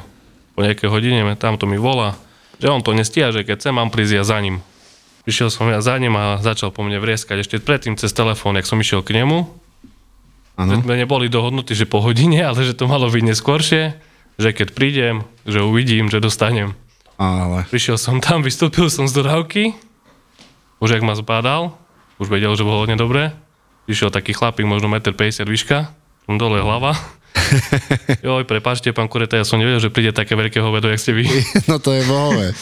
Po 0.59 0.63
nejakej 0.63 0.91
hodine 0.91 1.23
tam 1.39 1.55
to 1.55 1.71
mi 1.71 1.79
volá, 1.79 2.19
že 2.59 2.67
on 2.67 2.83
to 2.83 2.91
nestíha, 2.91 3.31
že 3.31 3.47
keď 3.47 3.55
chcem, 3.55 3.79
mám 3.79 3.95
prísť 3.95 4.11
ja 4.19 4.23
za 4.27 4.43
ním. 4.43 4.59
Išiel 5.23 5.47
som 5.47 5.71
ja 5.71 5.79
za 5.79 5.95
ním 5.95 6.19
a 6.19 6.35
začal 6.43 6.75
po 6.75 6.83
mne 6.83 6.99
vrieskať 6.99 7.47
ešte 7.47 7.63
predtým 7.63 7.95
cez 7.95 8.11
telefón, 8.11 8.59
jak 8.59 8.67
som 8.67 8.75
išiel 8.75 8.99
k 9.07 9.23
nemu. 9.23 9.47
Áno. 10.59 10.83
Sme 10.83 10.99
neboli 10.99 11.31
dohodnutí, 11.31 11.71
že 11.79 11.87
po 11.87 12.03
hodine, 12.03 12.43
ale 12.51 12.67
že 12.67 12.75
to 12.75 12.91
malo 12.91 13.07
byť 13.07 13.23
neskôršie, 13.23 14.14
že 14.35 14.51
keď 14.51 14.67
prídem, 14.75 15.15
že 15.47 15.63
uvidím, 15.63 16.11
že 16.11 16.23
dostanem. 16.23 16.75
Ale 17.15 17.63
Prišiel 17.71 17.95
som 17.95 18.19
tam, 18.19 18.43
vystúpil 18.47 18.91
som 18.91 19.07
z 19.07 19.15
dodávky, 19.15 19.75
už 20.83 20.99
jak 20.99 21.03
ma 21.03 21.15
zbádal, 21.15 21.75
už 22.19 22.27
vedel, 22.27 22.55
že 22.55 22.67
bolo 22.67 22.83
hodne 22.83 22.99
dobré. 22.99 23.31
Išiel 23.85 24.09
taký 24.09 24.33
chlapík, 24.33 24.65
možno 24.65 24.89
1,50 24.89 25.45
m 25.45 25.49
výška, 25.51 25.77
dole 26.27 26.59
hlava. 26.59 26.97
Joj, 28.25 28.47
prepáčte, 28.47 28.89
pán 28.95 29.11
Kureta, 29.11 29.37
ja 29.37 29.45
som 29.45 29.59
nevedel, 29.61 29.83
že 29.83 29.93
príde 29.93 30.15
také 30.15 30.33
veľké 30.33 30.57
hovedo, 30.63 30.89
jak 30.89 30.99
ste 30.99 31.13
vy. 31.13 31.27
no 31.69 31.77
to 31.77 31.93
je 31.93 32.01
bohové. 32.07 32.55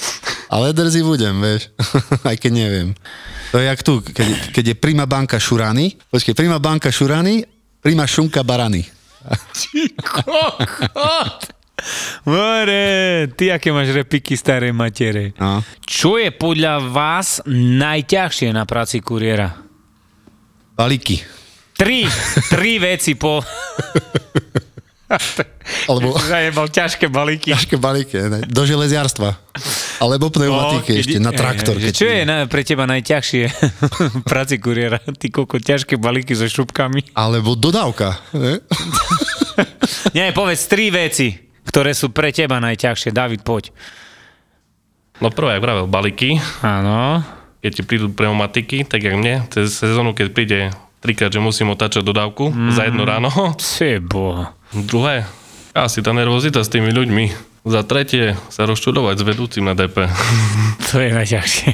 Ale 0.52 0.76
drzí 0.76 1.02
budem, 1.02 1.40
vieš. 1.40 1.72
Aj 2.28 2.36
keď 2.36 2.52
neviem. 2.52 2.90
To 3.54 3.62
je 3.62 3.66
jak 3.70 3.82
tu, 3.86 4.02
keď, 4.02 4.28
keď 4.52 4.64
je 4.74 4.76
prima 4.78 5.06
banka 5.06 5.38
šurany. 5.38 5.94
Počkej, 6.10 6.34
prima 6.34 6.58
banka 6.58 6.90
šurany, 6.90 7.46
prima 7.80 8.04
šunka 8.10 8.42
barany. 8.44 8.84
More, 12.26 12.84
ty 13.36 13.52
aké 13.52 13.70
máš 13.70 13.92
repiky 13.92 14.34
staré 14.34 14.72
matere. 14.72 15.36
No. 15.36 15.60
Čo 15.84 16.16
je 16.16 16.32
podľa 16.32 16.80
vás 16.90 17.44
najťažšie 17.50 18.50
na 18.52 18.64
práci 18.64 19.04
kuriéra? 19.04 19.52
Balíky. 20.74 21.20
Tri, 21.74 22.06
tri 22.50 22.78
veci 22.80 23.14
po... 23.14 23.42
Alebo 25.86 26.18
Zajebal 26.18 26.74
ťažké 26.74 27.06
balíky. 27.06 27.54
ťažké 27.54 27.78
balíky, 27.78 28.18
ne? 28.18 28.42
do 28.50 28.66
železiarstva. 28.66 29.30
Alebo 30.02 30.34
pneumatiky 30.34 30.90
No, 30.90 31.00
ešte, 31.06 31.18
na 31.22 31.30
traktor. 31.32 31.78
Že 31.78 31.86
keď 31.86 31.94
čo 31.94 32.08
je 32.10 32.22
na, 32.26 32.38
pre 32.50 32.66
teba 32.66 32.90
najťažšie 32.90 33.44
v 34.10 34.24
práci 34.26 34.58
kuriéra? 34.58 34.98
Ty 34.98 35.28
koľko 35.30 35.62
ťažké 35.62 36.02
balíky 36.02 36.34
so 36.34 36.50
šupkami? 36.50 37.14
Alebo 37.14 37.54
dodávka. 37.54 38.18
Ne? 38.34 38.58
Nie, 40.18 40.34
povedz 40.34 40.66
tri 40.66 40.90
veci, 40.90 41.30
ktoré 41.68 41.96
sú 41.96 42.12
pre 42.12 42.30
teba 42.36 42.60
najťažšie. 42.60 43.16
David, 43.16 43.42
poď. 43.42 43.72
No 45.22 45.30
prvé, 45.30 45.56
jak 45.56 45.64
vravel, 45.64 45.86
balíky, 45.88 46.42
Áno. 46.66 47.22
keď 47.62 47.72
ti 47.72 47.82
prídu 47.86 48.10
pneumatiky, 48.12 48.84
tak 48.84 49.06
jak 49.06 49.16
mne, 49.16 49.46
cez 49.54 49.72
sezónu, 49.72 50.18
keď 50.18 50.28
príde 50.34 50.60
trikrát, 51.04 51.30
že 51.30 51.44
musím 51.44 51.72
otáčať 51.76 52.02
dodávku 52.02 52.50
mm. 52.50 52.72
za 52.74 52.88
jedno 52.90 53.04
ráno. 53.06 53.30
Sebo. 53.60 54.48
Druhé, 54.74 55.28
asi 55.76 56.02
tá 56.02 56.16
nervozita 56.16 56.64
s 56.64 56.72
tými 56.72 56.90
ľuďmi. 56.90 57.54
Za 57.64 57.88
tretie, 57.88 58.36
sa 58.52 58.68
rozčudovať 58.68 59.16
s 59.20 59.24
vedúcim 59.24 59.64
na 59.64 59.76
DP. 59.76 60.08
To 60.92 61.00
je 61.00 61.10
najťažšie. 61.10 61.70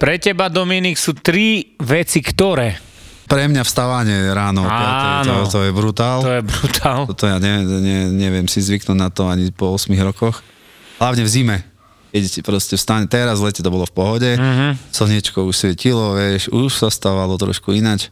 Pre 0.00 0.14
teba, 0.16 0.48
Dominik, 0.48 0.96
sú 0.96 1.12
tri 1.12 1.76
veci, 1.76 2.24
ktoré? 2.24 2.89
Pre 3.30 3.46
mňa 3.46 3.62
vstávanie 3.62 4.34
ráno, 4.34 4.66
o 4.66 4.70
5, 4.70 4.74
to, 4.74 5.30
Áno. 5.30 5.34
to 5.46 5.60
je 5.62 5.70
brutál. 5.70 6.18
To 6.18 6.34
je 6.34 6.42
brutál. 6.42 7.00
Toto 7.06 7.30
ja 7.30 7.38
ne, 7.38 7.62
ne, 7.62 8.10
neviem 8.10 8.50
si 8.50 8.58
zvyknúť 8.58 8.98
na 8.98 9.06
to 9.06 9.30
ani 9.30 9.54
po 9.54 9.70
8 9.78 9.86
rokoch. 10.02 10.42
Hlavne 10.98 11.22
v 11.22 11.30
zime. 11.30 11.56
Keď 12.10 12.22
ti 12.26 12.40
proste 12.42 12.74
vstane, 12.74 13.06
teraz 13.06 13.38
v 13.38 13.46
lete 13.46 13.62
to 13.62 13.70
bolo 13.70 13.86
v 13.86 13.94
pohode, 13.94 14.30
uh-huh. 14.34 14.74
slniečko 14.90 15.46
už 15.46 15.54
svietilo, 15.54 16.18
vieš, 16.18 16.50
už 16.50 16.74
sa 16.74 16.90
stávalo 16.90 17.38
trošku 17.38 17.70
inač. 17.70 18.10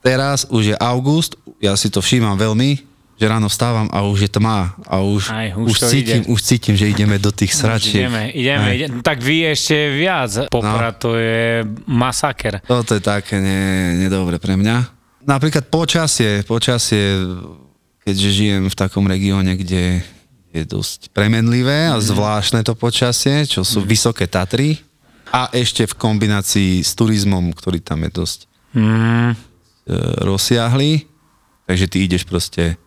Teraz 0.00 0.48
už 0.48 0.72
je 0.72 0.76
august, 0.80 1.36
ja 1.60 1.76
si 1.76 1.92
to 1.92 2.00
všímam 2.00 2.40
veľmi, 2.40 2.89
že 3.20 3.28
ráno 3.28 3.52
vstávam 3.52 3.84
a 3.92 4.00
už 4.00 4.24
je 4.24 4.30
tma 4.32 4.72
a 4.88 5.04
už, 5.04 5.28
Aj, 5.28 5.52
už 5.52 5.68
už, 5.68 5.76
cítim, 5.92 6.24
ide. 6.24 6.32
už 6.32 6.40
cítim, 6.40 6.72
že 6.72 6.88
ideme 6.88 7.20
do 7.20 7.28
tých 7.28 7.52
sračiek. 7.52 8.08
Ideme, 8.08 8.32
ideme, 8.32 8.68
Aj. 8.72 9.04
Tak 9.04 9.20
vy 9.20 9.52
ešte 9.52 9.76
viac. 9.92 10.48
Poprad 10.48 10.96
to 10.96 11.20
je 11.20 11.60
masaker. 11.84 12.64
Toto 12.64 12.96
je 12.96 13.04
také 13.04 13.36
ne, 13.36 13.60
nedobre 14.00 14.40
pre 14.40 14.56
mňa. 14.56 14.88
Napríklad 15.28 15.68
počasie, 15.68 16.40
počasie, 16.48 17.20
keďže 18.00 18.28
žijem 18.32 18.64
v 18.72 18.76
takom 18.80 19.04
regióne, 19.04 19.52
kde 19.52 20.00
je 20.50 20.62
dosť 20.64 21.12
premenlivé 21.12 21.92
a 21.92 22.00
zvláštne 22.00 22.64
to 22.64 22.72
počasie, 22.72 23.44
čo 23.44 23.62
sú 23.62 23.84
vysoké 23.84 24.24
Tatry 24.24 24.80
a 25.28 25.46
ešte 25.52 25.84
v 25.86 25.94
kombinácii 25.94 26.80
s 26.80 26.96
turizmom, 26.96 27.52
ktorý 27.52 27.84
tam 27.84 28.00
je 28.08 28.10
dosť 28.16 28.40
Mm, 28.70 29.34
rozsiahly, 30.22 31.02
takže 31.66 31.86
ty 31.90 32.06
ideš 32.06 32.22
proste 32.22 32.78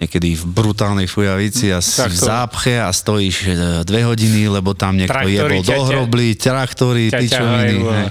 niekedy 0.00 0.32
v 0.32 0.44
brutálnej 0.48 1.04
fujavici 1.04 1.68
a 1.68 1.84
si 1.84 2.00
v 2.00 2.16
zápche 2.16 2.80
a 2.80 2.88
stojíš 2.88 3.36
e, 3.44 3.48
dve 3.84 4.08
hodiny, 4.08 4.48
lebo 4.48 4.72
tam 4.72 4.96
niekto 4.96 5.28
jebol 5.28 5.60
do 5.60 5.80
hrobly, 5.84 6.32
traktory, 6.32 7.12
hej. 7.12 8.10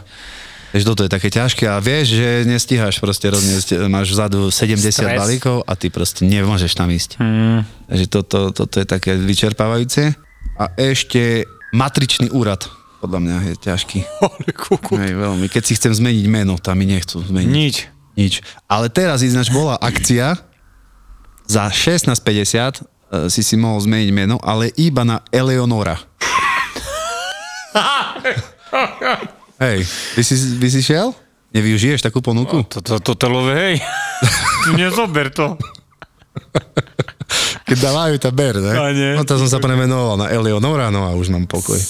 Takže 0.69 0.86
toto 0.86 1.01
je 1.01 1.10
také 1.10 1.34
ťažké 1.34 1.65
a 1.65 1.81
vieš, 1.81 2.13
že 2.13 2.46
nestíhaš 2.46 3.01
proste 3.01 3.25
rozniesť, 3.34 3.89
máš 3.89 4.13
vzadu 4.13 4.53
70 4.53 4.93
Stres. 4.93 5.17
balíkov 5.17 5.65
a 5.65 5.74
ty 5.74 5.89
proste 5.89 6.29
nemôžeš 6.29 6.77
tam 6.77 6.93
ísť. 6.93 7.17
mm, 7.17 7.89
Takže 7.89 8.05
toto, 8.05 8.39
toto 8.53 8.77
je 8.77 8.86
také 8.86 9.17
vyčerpávajúce. 9.17 10.13
A 10.62 10.69
ešte 10.77 11.50
matričný 11.74 12.29
úrad, 12.29 12.69
podľa 13.01 13.17
mňa 13.17 13.36
je 13.50 13.55
ťažký. 13.65 14.00
Hej, 15.01 15.13
veľmi. 15.17 15.50
Keď 15.50 15.63
si 15.65 15.74
chcem 15.74 15.89
zmeniť 15.89 16.25
meno, 16.29 16.53
tam 16.62 16.77
mi 16.77 16.86
nechcú 16.86 17.17
zmeniť. 17.25 17.50
nič. 17.50 17.75
Nič. 18.13 18.34
Ale 18.67 18.91
teraz 18.93 19.24
ináč 19.25 19.50
bola 19.50 19.79
akcia, 19.79 20.38
za 21.50 21.65
16,50 21.74 22.13
e, 22.13 23.34
si 23.34 23.41
si 23.41 23.58
mohol 23.58 23.82
zmeniť 23.82 24.10
meno, 24.13 24.38
ale 24.38 24.70
iba 24.77 25.01
na 25.01 25.25
Eleonora. 25.34 25.98
Hej, 29.65 29.82
by 30.13 30.22
si, 30.22 30.36
by 30.62 30.68
si 30.70 30.86
šiel? 30.86 31.10
Nevyužiješ 31.50 32.06
takú 32.06 32.22
ponuku? 32.22 32.62
Toto 32.70 33.01
to, 33.01 33.18
to 33.18 33.27
love, 33.27 33.50
hej. 33.50 33.82
Nezober 34.77 35.34
to. 35.34 35.58
Keď 37.65 37.77
dávajú 37.82 38.15
tá 38.22 38.29
ber, 38.29 38.62
ne? 38.62 38.74
A 38.77 38.94
nie. 38.94 39.18
No 39.18 39.25
to 39.25 39.41
som 39.41 39.50
sa 39.50 39.58
premenoval 39.58 40.22
na 40.22 40.29
Eleonora, 40.29 40.94
no 40.94 41.10
a 41.10 41.18
už 41.18 41.34
mám 41.34 41.50
pokoj. 41.50 41.77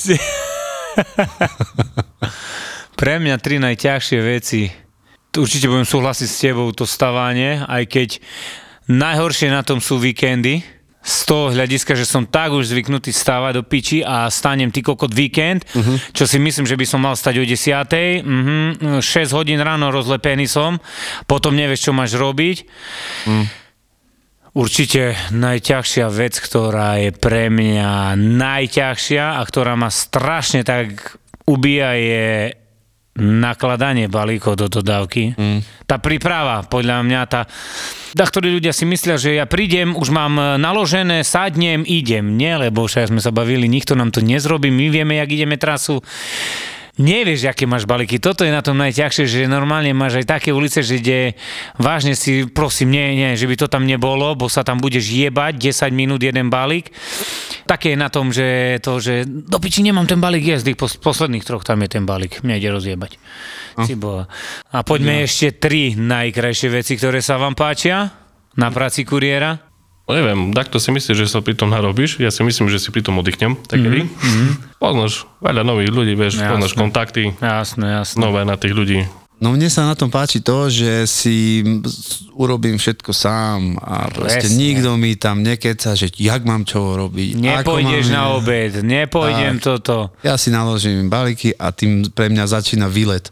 Pre 3.00 3.14
mňa 3.20 3.36
tri 3.40 3.60
najťažšie 3.60 4.20
veci. 4.24 4.72
Určite 5.36 5.68
budem 5.68 5.88
súhlasiť 5.88 6.28
s 6.28 6.40
tebou, 6.40 6.72
to 6.72 6.88
stavanie, 6.88 7.60
aj 7.64 7.84
keď 7.92 8.10
najhoršie 8.90 9.54
na 9.54 9.62
tom 9.62 9.78
sú 9.80 10.02
víkendy. 10.02 10.66
Z 11.00 11.32
toho 11.32 11.56
hľadiska, 11.56 11.96
že 11.96 12.04
som 12.04 12.28
tak 12.28 12.52
už 12.52 12.76
zvyknutý 12.76 13.16
stávať 13.16 13.62
do 13.62 13.64
piči 13.64 14.04
a 14.04 14.28
stanem 14.28 14.68
ty 14.68 14.84
kokot 14.84 15.16
víkend, 15.16 15.64
uh-huh. 15.72 15.96
čo 16.12 16.28
si 16.28 16.36
myslím, 16.44 16.68
že 16.68 16.76
by 16.76 16.86
som 16.86 17.00
mal 17.00 17.16
stať 17.16 17.40
o 17.40 17.48
10. 17.48 17.56
Uh-huh. 18.20 19.00
6 19.00 19.32
hodín 19.32 19.64
ráno 19.64 19.96
rozlepený 19.96 20.52
som, 20.52 20.76
potom 21.24 21.56
nevieš, 21.56 21.88
čo 21.88 21.92
máš 21.96 22.20
robiť. 22.20 22.68
Určite 24.52 25.16
najťažšia 25.32 26.12
vec, 26.12 26.36
ktorá 26.36 27.00
je 27.00 27.16
pre 27.16 27.48
mňa 27.48 28.20
najťažšia 28.20 29.40
a 29.40 29.42
ktorá 29.48 29.80
ma 29.80 29.88
strašne 29.88 30.68
tak 30.68 31.16
ubíja 31.48 31.96
je 31.96 32.60
nakladanie 33.20 34.08
balíkov 34.08 34.58
do 34.58 34.68
dodávky. 34.72 35.36
Mm. 35.38 35.60
Tá 35.86 36.02
príprava, 36.02 36.66
podľa 36.66 37.06
mňa 37.06 37.22
tá... 37.30 37.46
Da, 38.18 38.26
ktorí 38.26 38.50
ľudia 38.50 38.74
si 38.74 38.90
myslia, 38.90 39.22
že 39.22 39.38
ja 39.38 39.46
prídem, 39.46 39.94
už 39.94 40.10
mám 40.10 40.34
e, 40.40 40.44
naložené, 40.58 41.22
sadnem, 41.22 41.86
idem. 41.86 42.40
Nie, 42.40 42.58
lebo 42.58 42.90
však 42.90 43.14
sme 43.14 43.22
sa 43.22 43.30
bavili, 43.30 43.70
nikto 43.70 43.94
nám 43.94 44.10
to 44.10 44.26
nezrobí, 44.26 44.74
my 44.74 44.90
vieme, 44.90 45.22
jak 45.22 45.30
ideme 45.30 45.62
trasu. 45.62 46.02
Nevieš, 47.00 47.48
aké 47.48 47.64
máš 47.64 47.88
balíky. 47.88 48.20
Toto 48.20 48.44
je 48.44 48.52
na 48.52 48.60
tom 48.60 48.76
najťažšie, 48.78 49.26
že 49.26 49.40
normálne 49.48 49.96
máš 49.96 50.20
aj 50.20 50.28
také 50.28 50.50
ulice, 50.52 50.84
že 50.84 51.00
kde 51.00 51.20
vážne 51.80 52.14
si, 52.14 52.44
prosím, 52.46 53.00
nie, 53.00 53.16
nie, 53.16 53.40
že 53.40 53.48
by 53.48 53.56
to 53.56 53.68
tam 53.72 53.88
nebolo, 53.88 54.36
bo 54.36 54.52
sa 54.52 54.68
tam 54.68 54.84
budeš 54.84 55.08
jebať 55.08 55.56
10 55.56 55.96
minút 55.96 56.20
jeden 56.20 56.52
balík. 56.52 56.92
Také 57.64 57.96
je 57.96 57.98
na 57.98 58.12
tom, 58.12 58.36
že 58.36 58.78
to, 58.84 59.00
že 59.00 59.24
do 59.26 59.58
piči 59.64 59.80
nemám 59.80 60.06
ten 60.06 60.20
balík 60.20 60.44
jesť, 60.44 60.76
po 60.76 60.92
posledných 60.92 61.48
troch 61.48 61.64
tam 61.64 61.80
je 61.82 61.90
ten 61.90 62.04
balík, 62.04 62.44
mňa 62.44 62.56
ide 62.60 62.70
rozjebať. 62.76 63.12
No. 63.80 64.28
A 64.76 64.84
poďme 64.84 65.24
no. 65.24 65.26
ešte 65.26 65.56
tri 65.56 65.96
najkrajšie 65.96 66.68
veci, 66.68 67.00
ktoré 67.00 67.24
sa 67.24 67.40
vám 67.40 67.56
páčia 67.56 68.12
na 68.60 68.68
práci 68.68 69.08
kuriéra. 69.08 69.69
No 70.10 70.18
neviem, 70.18 70.58
takto 70.58 70.82
si 70.82 70.90
myslíš, 70.90 71.22
že 71.22 71.30
sa 71.30 71.38
pri 71.38 71.54
tom 71.54 71.70
narobíš, 71.70 72.18
ja 72.18 72.34
si 72.34 72.42
myslím, 72.42 72.66
že 72.74 72.82
si 72.82 72.90
pri 72.90 73.06
tom 73.06 73.22
oddychnem, 73.22 73.54
takedy. 73.70 74.10
Mm-hmm. 74.10 74.82
Poznáš 74.82 75.30
veľa 75.38 75.62
nových 75.62 75.94
ľudí, 75.94 76.18
vieš, 76.18 76.42
jasne. 76.42 76.50
poznáš 76.50 76.74
kontakty. 76.74 77.38
Jasné, 77.38 78.02
jasné. 78.02 78.18
Nové 78.18 78.42
na 78.42 78.58
tých 78.58 78.74
ľudí. 78.74 79.06
No 79.38 79.54
mne 79.54 79.70
sa 79.70 79.86
na 79.86 79.94
tom 79.94 80.10
páči 80.10 80.42
to, 80.42 80.68
že 80.68 81.06
si 81.06 81.64
urobím 82.34 82.82
všetko 82.82 83.14
sám 83.14 83.78
a 83.80 84.10
proste 84.10 84.50
Presne. 84.50 84.58
nikto 84.60 84.90
mi 84.98 85.14
tam 85.16 85.46
nekeca, 85.46 85.94
že 85.94 86.12
jak 86.12 86.42
mám 86.44 86.66
čo 86.66 86.98
robiť. 86.98 87.40
Nepôjdeš 87.40 88.10
na 88.10 88.36
obed, 88.36 88.82
nepôjdem 88.82 89.62
tak. 89.62 89.80
toto. 89.80 90.12
Ja 90.26 90.36
si 90.36 90.52
naložím 90.52 91.08
balíky 91.08 91.56
a 91.56 91.72
tým 91.72 92.12
pre 92.12 92.28
mňa 92.28 92.50
začína 92.50 92.92
výlet 92.92 93.32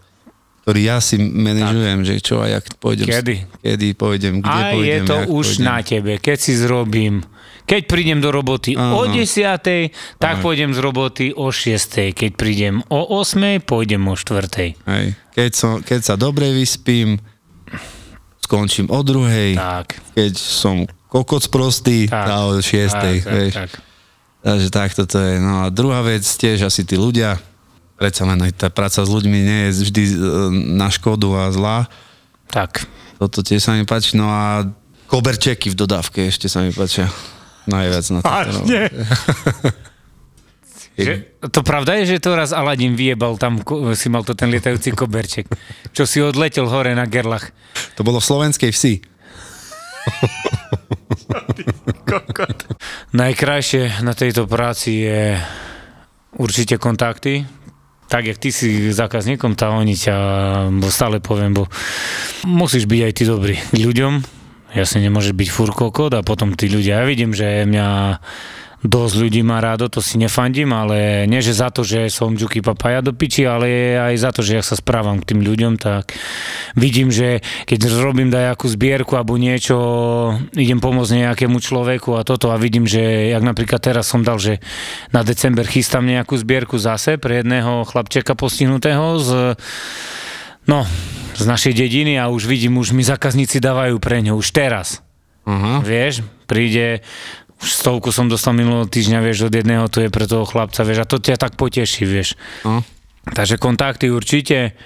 ktorý 0.68 0.84
ja 0.84 1.00
si 1.00 1.16
manažujem, 1.16 2.04
tak. 2.04 2.08
že 2.12 2.16
čo 2.20 2.44
a 2.44 2.52
jak 2.52 2.68
pôjdem. 2.76 3.08
Kedy? 3.08 3.64
Kedy 3.64 3.88
pôjdem, 3.96 4.44
kde 4.44 4.52
a 4.52 4.76
pôjdem. 4.76 4.84
je 4.84 4.98
to 5.08 5.18
už 5.32 5.48
pôjdem. 5.48 5.64
na 5.64 5.78
tebe, 5.80 6.14
keď 6.20 6.38
si 6.44 6.54
zrobím. 6.60 7.24
Keď 7.64 7.82
prídem 7.88 8.20
do 8.20 8.36
roboty 8.36 8.76
Aha. 8.76 9.00
o 9.00 9.08
10, 9.08 9.64
tak 10.20 10.36
Aha. 10.36 10.44
pôjdem 10.44 10.76
z 10.76 10.80
roboty 10.84 11.32
o 11.32 11.56
6. 11.56 12.12
Keď 12.12 12.32
prídem 12.36 12.84
o 12.92 13.00
8, 13.00 13.64
pôjdem 13.64 14.04
o 14.12 14.16
4. 14.20 14.76
Hej. 14.76 15.06
Keď, 15.32 15.52
som, 15.56 15.80
keď 15.80 16.00
sa 16.04 16.20
dobre 16.20 16.52
vyspím, 16.52 17.16
skončím 18.44 18.92
o 18.92 19.00
druhej. 19.08 19.56
Tak. 19.56 20.04
Keď 20.20 20.36
som 20.36 20.84
kokot 21.08 21.48
prostý, 21.48 22.12
tak. 22.12 22.28
o 22.28 22.60
6. 22.60 22.92
Tak, 22.92 23.16
tak, 23.24 23.52
tak. 23.56 23.72
Takže 24.44 24.68
takto 24.68 25.08
to 25.08 25.16
je. 25.16 25.40
No 25.40 25.64
a 25.64 25.72
druhá 25.72 26.04
vec, 26.04 26.28
tiež 26.28 26.68
asi 26.68 26.84
tí 26.84 27.00
ľudia, 27.00 27.40
predsa 27.98 28.30
len 28.30 28.40
aj 28.46 28.54
tá 28.56 28.68
práca 28.70 29.02
s 29.02 29.10
ľuďmi 29.10 29.38
nie 29.42 29.60
je 29.68 29.90
vždy 29.90 30.04
e, 30.06 30.14
na 30.78 30.88
škodu 30.94 31.28
a 31.34 31.44
zlá. 31.50 31.78
Tak. 32.48 32.86
Toto 33.18 33.42
tiež 33.42 33.66
sa 33.66 33.74
mi 33.74 33.84
páči. 33.84 34.16
No 34.16 34.30
a 34.30 34.70
koberčeky 35.10 35.74
v 35.74 35.76
dodávke 35.76 36.30
ešte 36.30 36.46
sa 36.48 36.62
mi 36.62 36.70
páčia. 36.70 37.10
Najviac 37.68 38.06
na 38.14 38.20
to. 38.22 38.30
Vážne? 38.30 38.82
Že, 40.98 41.30
to 41.54 41.62
pravda 41.62 42.02
je, 42.02 42.18
že 42.18 42.26
to 42.26 42.34
raz 42.34 42.50
Aladin 42.50 42.98
vyjebal, 42.98 43.38
tam 43.38 43.62
si 43.94 44.10
mal 44.10 44.26
to 44.26 44.34
ten 44.34 44.50
lietajúci 44.50 44.98
koberček, 44.98 45.46
čo 45.94 46.10
si 46.10 46.26
odletel 46.26 46.66
hore 46.66 46.98
na 46.98 47.06
gerlach. 47.06 47.54
To 47.94 48.02
bolo 48.02 48.18
v 48.18 48.26
slovenskej 48.26 48.74
vsi. 48.74 49.06
Najkrajšie 53.14 54.02
na 54.02 54.18
tejto 54.18 54.50
práci 54.50 55.06
je 55.06 55.38
určite 56.42 56.82
kontakty, 56.82 57.46
tak, 58.08 58.24
jak 58.26 58.38
ty 58.40 58.50
si 58.56 58.92
zákazníkom, 58.96 59.60
tá 59.60 59.72
oni 59.72 59.96
ťa, 59.96 60.16
bo 60.80 60.88
stále 60.88 61.20
poviem, 61.20 61.54
bo 61.54 61.64
musíš 62.48 62.88
byť 62.88 63.02
aj 63.04 63.14
ty 63.14 63.24
dobrý 63.28 63.56
ľuďom, 63.76 64.24
jasne 64.76 65.04
nemôže 65.04 65.36
byť 65.36 65.50
fur 65.52 65.72
a 65.72 66.24
potom 66.24 66.56
tí 66.56 66.72
ľudia, 66.72 67.04
ja 67.04 67.06
vidím, 67.06 67.36
že 67.36 67.68
mňa 67.68 67.88
dosť 68.86 69.16
ľudí 69.18 69.42
má 69.42 69.58
rádo, 69.58 69.90
to 69.90 70.06
si 70.06 70.22
nefandím, 70.22 70.70
ale 70.70 71.26
nie, 71.26 71.42
že 71.42 71.58
za 71.58 71.74
to, 71.74 71.82
že 71.82 72.14
som 72.14 72.38
Juki 72.38 72.62
Papaja 72.62 73.02
do 73.02 73.10
piči, 73.10 73.42
ale 73.50 73.98
aj 73.98 74.16
za 74.22 74.30
to, 74.30 74.46
že 74.46 74.62
ja 74.62 74.64
sa 74.64 74.78
správam 74.78 75.18
k 75.18 75.34
tým 75.34 75.42
ľuďom, 75.42 75.82
tak 75.82 76.14
vidím, 76.78 77.10
že 77.10 77.42
keď 77.66 77.90
robím 77.98 78.30
dajakú 78.30 78.70
zbierku 78.70 79.18
alebo 79.18 79.34
niečo, 79.42 79.78
idem 80.54 80.78
pomôcť 80.78 81.26
nejakému 81.26 81.58
človeku 81.58 82.14
a 82.14 82.22
toto 82.22 82.54
a 82.54 82.62
vidím, 82.62 82.86
že 82.86 83.34
jak 83.34 83.42
napríklad 83.42 83.82
teraz 83.82 84.06
som 84.06 84.22
dal, 84.22 84.38
že 84.38 84.62
na 85.10 85.26
december 85.26 85.66
chystám 85.66 86.06
nejakú 86.06 86.38
zbierku 86.38 86.78
zase 86.78 87.18
pre 87.18 87.42
jedného 87.42 87.82
chlapčeka 87.90 88.38
postihnutého 88.38 89.18
z 89.18 89.30
no, 90.70 90.86
z 91.34 91.44
našej 91.50 91.74
dediny 91.74 92.22
a 92.22 92.30
už 92.30 92.46
vidím, 92.46 92.78
už 92.78 92.94
mi 92.94 93.02
zákazníci 93.02 93.58
dávajú 93.58 93.98
pre 93.98 94.22
ňo 94.22 94.38
už 94.38 94.54
teraz. 94.54 95.02
Uh-huh. 95.48 95.80
Vieš, 95.80 96.28
príde 96.46 97.02
stovku 97.62 98.14
som 98.14 98.30
dostal 98.30 98.54
minulého 98.54 98.86
týždňa, 98.90 99.20
vieš, 99.24 99.50
od 99.50 99.54
jedného, 99.54 99.90
to 99.90 100.06
je 100.06 100.14
pre 100.14 100.30
toho 100.30 100.46
chlapca, 100.46 100.86
vieš, 100.86 101.04
a 101.04 101.10
to 101.10 101.18
ťa 101.18 101.42
tak 101.42 101.54
poteší, 101.58 102.06
vieš. 102.06 102.38
Uh. 102.64 102.86
Takže 103.28 103.60
kontakty 103.60 104.08
určite, 104.08 104.78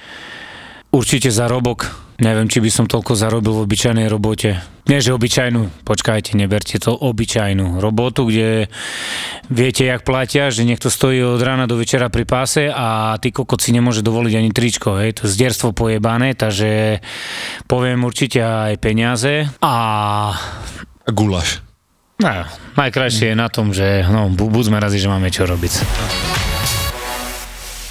určite 0.90 1.30
zarobok. 1.30 2.12
Neviem, 2.22 2.46
či 2.46 2.62
by 2.62 2.70
som 2.70 2.86
toľko 2.86 3.18
zarobil 3.18 3.50
v 3.50 3.66
obyčajnej 3.66 4.06
robote. 4.06 4.62
Nie, 4.86 5.02
že 5.02 5.10
obyčajnú, 5.18 5.82
počkajte, 5.82 6.38
neberte 6.38 6.78
to, 6.78 6.94
obyčajnú 6.94 7.82
robotu, 7.82 8.30
kde 8.30 8.70
viete, 9.50 9.90
jak 9.90 10.06
platia, 10.06 10.54
že 10.54 10.62
niekto 10.62 10.94
stojí 10.94 11.18
od 11.26 11.42
rána 11.42 11.66
do 11.66 11.82
večera 11.82 12.14
pri 12.14 12.30
páse 12.30 12.70
a 12.70 13.18
ty 13.18 13.34
kokot 13.34 13.58
si 13.58 13.74
nemôže 13.74 14.06
dovoliť 14.06 14.34
ani 14.38 14.54
tričko, 14.54 15.02
hej, 15.02 15.18
to 15.18 15.26
zdierstvo 15.26 15.74
pojebané, 15.74 16.38
takže 16.38 17.02
poviem 17.66 18.06
určite 18.06 18.42
aj 18.46 18.78
peniaze 18.78 19.50
a... 19.66 19.74
A 21.02 21.10
gulaš. 21.10 21.71
No, 22.22 22.46
najkrajšie 22.78 23.34
je 23.34 23.36
na 23.36 23.50
tom, 23.50 23.74
že 23.74 24.06
no, 24.06 24.30
buď 24.30 24.64
sme 24.70 24.78
razi, 24.78 25.02
že 25.02 25.10
máme 25.10 25.34
čo 25.34 25.50
robiť. 25.50 25.74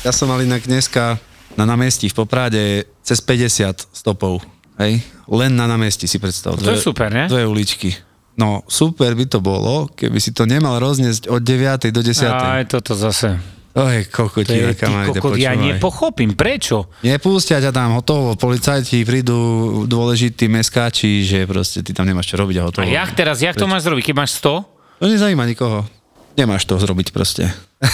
Ja 0.06 0.14
som 0.14 0.30
mal 0.30 0.38
inak 0.40 0.62
dneska 0.70 1.18
na 1.58 1.66
námestí 1.66 2.06
v 2.06 2.14
Poprade 2.14 2.86
cez 3.02 3.18
50 3.18 3.90
stopov. 3.90 4.38
Hej? 4.78 5.02
Len 5.26 5.52
na 5.52 5.66
námestí 5.66 6.06
si 6.06 6.22
predstav. 6.22 6.54
To 6.56 6.72
je 6.72 6.78
super, 6.78 7.10
ne? 7.10 7.26
Dve 7.26 7.42
uličky. 7.42 7.90
No, 8.38 8.62
super 8.70 9.12
by 9.18 9.26
to 9.26 9.42
bolo, 9.42 9.90
keby 9.92 10.16
si 10.22 10.32
to 10.32 10.46
nemal 10.46 10.78
rozniesť 10.78 11.28
od 11.28 11.42
9. 11.42 11.90
do 11.90 12.00
10. 12.00 12.30
Aj 12.30 12.64
toto 12.70 12.94
zase. 12.94 13.36
Oj, 13.70 14.10
kokotina, 14.10 14.74
kam 14.74 15.14
kokot, 15.14 15.38
ja 15.38 15.54
nepochopím, 15.54 16.34
prečo? 16.34 16.90
Nepustia 17.06 17.62
ťa 17.62 17.70
tam, 17.70 17.94
hotovo, 17.94 18.34
policajti 18.34 19.06
prídu 19.06 19.38
dôležití 19.86 20.50
meskáči, 20.50 21.22
že 21.22 21.46
proste 21.46 21.78
ty 21.86 21.94
tam 21.94 22.02
nemáš 22.02 22.34
čo 22.34 22.36
robiť 22.42 22.56
a 22.58 22.62
hotovo. 22.66 22.82
A 22.82 22.90
jak 22.90 23.14
teraz, 23.14 23.38
jak 23.38 23.54
to 23.54 23.70
máš 23.70 23.86
zrobiť, 23.86 24.10
keď 24.10 24.14
máš 24.18 24.34
100? 24.42 24.66
To 24.98 25.04
nezajíma 25.06 25.46
nikoho. 25.46 25.86
Nemáš 26.34 26.66
to 26.66 26.82
zrobiť 26.82 27.14
proste. 27.14 27.46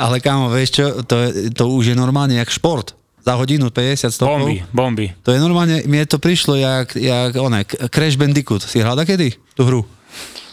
Ale 0.00 0.24
kámo, 0.24 0.48
vieš 0.48 0.80
čo, 0.80 0.84
to, 1.04 1.20
je, 1.20 1.52
to 1.52 1.68
už 1.68 1.92
je 1.92 1.96
normálne 1.98 2.40
jak 2.40 2.48
šport. 2.48 2.96
Za 3.24 3.36
hodinu 3.36 3.68
50 3.72 4.08
stopov. 4.08 4.40
Bomby, 4.40 4.56
bomby. 4.72 5.06
To 5.24 5.32
je 5.32 5.40
normálne, 5.40 5.84
mne 5.84 6.04
to 6.04 6.20
prišlo 6.20 6.56
jak, 6.60 6.96
jak 6.96 7.32
one, 7.36 7.64
Crash 7.64 8.16
Bandicoot. 8.16 8.64
Si 8.64 8.80
hľada 8.80 9.04
kedy 9.04 9.36
tú 9.56 9.64
hru? 9.68 9.80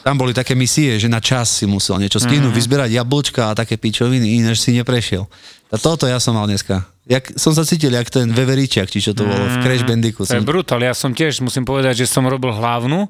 Tam 0.01 0.17
boli 0.17 0.33
také 0.33 0.57
misie, 0.57 0.97
že 0.97 1.05
na 1.05 1.21
čas 1.21 1.61
si 1.61 1.69
musel 1.69 2.01
niečo 2.01 2.17
stihnúť, 2.17 2.49
mm-hmm. 2.49 2.57
vyzberať 2.57 2.89
jablčka 2.97 3.53
a 3.53 3.57
také 3.57 3.77
pičoviny, 3.77 4.41
ináč 4.41 4.65
si 4.65 4.73
neprešiel. 4.73 5.29
A 5.71 5.75
toto 5.77 6.09
ja 6.09 6.17
som 6.17 6.33
mal 6.33 6.49
dneska. 6.49 6.83
Jak, 7.05 7.37
som 7.37 7.53
sa 7.53 7.61
cítil, 7.65 7.93
jak 7.93 8.09
ten 8.09 8.29
Veveričiak, 8.29 8.89
či 8.89 9.01
čo 9.01 9.13
to 9.13 9.25
bolo, 9.25 9.45
v 9.45 9.57
Crash 9.61 9.85
Bandicoot. 9.85 10.29
To 10.29 10.37
je 10.37 10.45
brutál, 10.45 10.81
ja 10.81 10.93
som 10.97 11.13
tiež, 11.13 11.41
musím 11.45 11.65
povedať, 11.65 12.05
že 12.05 12.09
som 12.09 12.25
robil 12.25 12.49
hlavnú, 12.49 13.09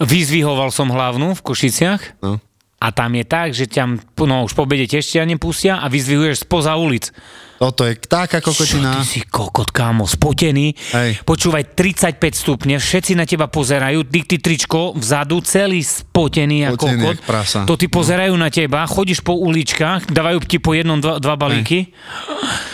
vyzvihoval 0.00 0.68
som 0.72 0.88
hlavnú 0.92 1.32
v 1.36 1.44
Košiciach. 1.44 2.24
No. 2.24 2.40
A 2.82 2.90
tam 2.90 3.14
je 3.14 3.24
tak, 3.24 3.54
že 3.54 3.70
ťa, 3.70 3.84
no 4.26 4.42
už 4.42 4.58
po 4.58 4.66
bede 4.66 4.90
tiež 4.90 5.06
ťa 5.06 5.22
nepustia 5.22 5.78
a 5.78 5.86
vyzvihuješ 5.86 6.44
spoza 6.44 6.74
ulic. 6.74 7.14
Toto 7.62 7.86
je 7.86 7.94
taká 7.94 8.42
kokotina. 8.42 8.98
Čo, 8.98 8.98
ty 8.98 9.02
si 9.06 9.20
kokot, 9.22 9.70
kámo, 9.70 10.02
spotený. 10.02 10.74
Hej. 10.98 11.22
Počúvaj, 11.22 11.78
35 11.78 12.18
stupne, 12.34 12.74
všetci 12.82 13.14
na 13.14 13.22
teba 13.22 13.46
pozerajú, 13.46 14.02
dikty 14.02 14.42
tričko 14.42 14.98
vzadu, 14.98 15.38
celý 15.46 15.78
spotený 15.78 16.74
ako 16.74 16.90
kokot. 16.90 17.18
Prasa. 17.22 17.62
To 17.62 17.78
ty 17.78 17.86
pozerajú 17.86 18.34
no. 18.34 18.42
na 18.42 18.50
teba, 18.50 18.82
chodíš 18.90 19.22
po 19.22 19.38
uličkách, 19.38 20.10
dávajú 20.10 20.42
ti 20.42 20.58
po 20.58 20.74
jednom, 20.74 20.98
dva, 20.98 21.22
dva 21.22 21.38
balíky. 21.38 21.86
Hej. 21.86 21.94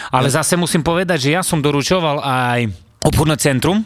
Ale 0.08 0.32
Hej. 0.32 0.40
zase 0.40 0.56
musím 0.56 0.80
povedať, 0.80 1.28
že 1.28 1.36
ja 1.36 1.44
som 1.44 1.60
doručoval 1.60 2.24
aj 2.24 2.72
obchodné 3.04 3.36
centrum 3.36 3.84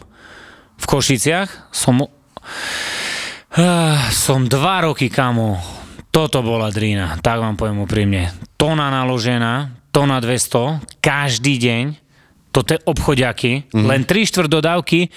v 0.79 0.85
Košiciach. 0.87 1.67
Som, 1.75 1.99
uh, 1.99 2.09
som 4.07 4.47
dva 4.47 4.87
roky, 4.87 5.11
kamo, 5.11 5.59
toto 6.15 6.39
bola 6.39 6.71
drína, 6.71 7.19
tak 7.19 7.43
vám 7.43 7.59
poviem 7.59 7.83
úprimne. 7.83 8.31
Tona 8.55 8.87
naložená, 8.87 9.82
to 9.93 10.09
na 10.09 10.17
200 10.17 10.81
každý 10.99 11.61
deň, 11.61 11.83
toto 12.49 12.73
je 12.73 12.79
obchodiaky, 12.81 13.69
mm-hmm. 13.69 13.85
len 13.85 14.01
3 14.05 14.29
štvrt 14.29 14.49
dodávky, 14.49 15.13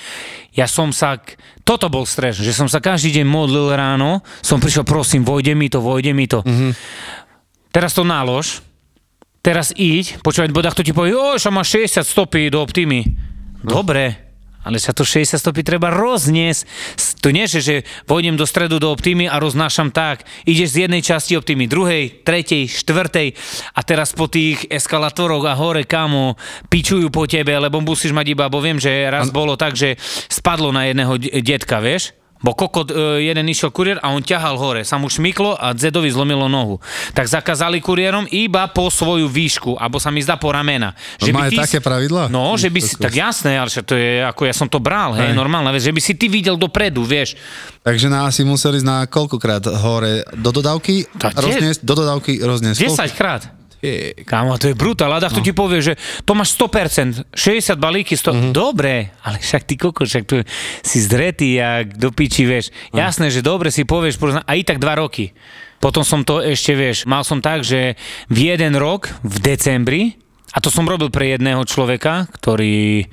ja 0.53 0.69
som 0.69 0.93
sa, 0.93 1.17
toto 1.65 1.89
bol 1.89 2.05
stres, 2.05 2.37
že 2.37 2.53
som 2.53 2.69
sa 2.69 2.85
každý 2.85 3.21
deň 3.21 3.27
modlil 3.29 3.73
ráno, 3.73 4.21
som 4.45 4.61
prišiel, 4.61 4.85
prosím, 4.85 5.25
vojde 5.25 5.57
mi 5.57 5.73
to, 5.73 5.81
vojde 5.81 6.13
mi 6.13 6.29
to. 6.29 6.45
Mm-hmm. 6.45 6.73
Teraz 7.73 7.93
to 7.97 8.05
nálož, 8.05 8.61
teraz 9.41 9.73
íď, 9.73 10.21
počúvať, 10.21 10.53
bodách 10.53 10.77
to 10.77 10.85
ti 10.85 10.93
povie, 10.93 11.17
o, 11.17 11.41
že 11.41 11.49
máš 11.49 11.77
60 11.77 12.05
stopy 12.05 12.53
do 12.53 12.61
Optimy. 12.61 13.05
No. 13.65 13.81
Dobre, 13.81 14.26
Ale 14.67 14.83
sa 14.83 14.91
to 14.91 15.07
60 15.07 15.39
stopy 15.39 15.63
treba 15.63 15.95
rozniesť. 15.95 16.67
To 17.23 17.31
nie, 17.31 17.47
že, 17.47 17.63
že 17.63 17.77
pôjdem 18.11 18.35
do 18.35 18.43
stredu 18.43 18.83
do 18.83 18.91
optimy 18.91 19.31
a 19.31 19.39
roznášam 19.39 19.95
tak. 19.95 20.27
Ideš 20.43 20.75
z 20.75 20.79
jednej 20.91 21.07
časti 21.07 21.39
optimy, 21.39 21.71
druhej, 21.71 22.27
tretej, 22.27 22.67
štvrtej 22.67 23.39
a 23.79 23.81
teraz 23.87 24.11
po 24.11 24.27
tých 24.27 24.67
eskalátoroch 24.67 25.47
a 25.47 25.55
hore, 25.55 25.87
kamo, 25.87 26.35
pičujú 26.67 27.15
po 27.15 27.31
tebe, 27.31 27.55
lebo 27.55 27.79
musíš 27.79 28.11
mať 28.11 28.27
iba, 28.35 28.51
bo 28.51 28.59
viem, 28.59 28.83
že 28.83 29.07
raz 29.07 29.31
bolo 29.31 29.55
tak, 29.55 29.79
že 29.79 29.95
spadlo 30.27 30.75
na 30.75 30.91
jedného 30.91 31.15
de- 31.15 31.31
detka, 31.47 31.79
vieš? 31.79 32.11
Bo 32.45 32.53
kokot, 32.53 32.93
e, 32.93 33.25
jeden 33.25 33.49
išiel 33.49 33.73
kuriér 33.73 33.99
a 34.05 34.13
on 34.13 34.21
ťahal 34.21 34.61
hore, 34.61 34.85
sa 34.85 35.01
mu 35.01 35.09
šmyklo 35.09 35.57
a 35.57 35.73
Zedovi 35.73 36.13
zlomilo 36.13 36.53
nohu. 36.53 36.77
Tak 37.17 37.25
zakázali 37.25 37.81
kuriérom 37.81 38.29
iba 38.29 38.69
po 38.69 38.93
svoju 38.93 39.25
výšku, 39.25 39.81
alebo 39.81 39.97
sa 39.97 40.13
mi 40.13 40.21
zdá 40.21 40.37
po 40.37 40.53
ramena. 40.53 40.93
majú 41.33 41.49
ty 41.49 41.57
také 41.57 41.81
pravidlá? 41.81 42.29
No, 42.29 42.55
že 42.61 42.69
by 42.69 42.81
si, 42.85 42.93
tak 43.01 43.17
jasné, 43.17 43.57
ale 43.57 43.73
to 43.73 43.97
je, 43.97 44.21
ako 44.21 44.43
ja 44.45 44.53
som 44.53 44.69
to 44.69 44.77
bral, 44.77 45.17
hej, 45.17 45.33
normálna 45.33 45.73
vec, 45.73 45.81
že 45.81 45.97
by 45.97 46.01
si 46.01 46.13
ty 46.13 46.29
videl 46.29 46.61
dopredu, 46.61 47.09
vieš. 47.09 47.41
Takže 47.81 48.13
nás 48.13 48.37
si 48.37 48.45
museli 48.45 48.83
ísť 48.83 48.89
na 48.89 48.99
koľkokrát 49.09 49.65
hore 49.81 50.21
do 50.37 50.51
dodávky, 50.53 51.09
rozniesť, 51.17 51.81
do 51.81 51.95
dodávky 51.97 52.45
rozniesť. 52.45 52.85
10 52.85 53.17
krát. 53.17 53.49
Kámo, 54.27 54.59
to 54.59 54.73
je 54.73 54.75
brutál. 54.75 55.13
A 55.13 55.21
No. 55.21 55.29
tu 55.31 55.41
ti 55.45 55.53
povie, 55.53 55.83
že 55.85 55.95
to 56.25 56.33
máš 56.35 56.57
100%, 56.57 57.29
60 57.35 57.77
balíky, 57.77 58.17
100... 58.17 58.33
Mhm. 58.33 58.37
Mm-hmm. 58.37 58.53
Dobre, 58.57 58.95
ale 59.23 59.37
však 59.39 59.63
ty 59.65 59.75
koko, 59.77 60.03
však 60.05 60.25
tu 60.25 60.41
si 60.83 60.99
zdretý, 61.03 61.61
jak 61.61 61.95
do 61.97 62.11
piči, 62.11 62.47
vieš. 62.49 62.73
No. 62.93 63.01
Jasné, 63.01 63.29
že 63.31 63.45
dobre 63.45 63.69
si 63.71 63.85
povieš, 63.85 64.19
a 64.45 64.53
i 64.57 64.63
tak 64.65 64.79
dva 64.81 64.97
roky. 64.99 65.33
Potom 65.77 66.03
som 66.03 66.25
to 66.25 66.41
ešte, 66.41 66.73
vieš, 66.73 67.05
mal 67.05 67.21
som 67.23 67.45
tak, 67.45 67.61
že 67.61 68.01
v 68.33 68.39
jeden 68.55 68.75
rok, 68.81 69.13
v 69.21 69.37
decembri, 69.45 70.03
a 70.57 70.59
to 70.65 70.73
som 70.73 70.89
robil 70.89 71.13
pre 71.13 71.37
jedného 71.37 71.61
človeka, 71.69 72.33
ktorý 72.33 73.05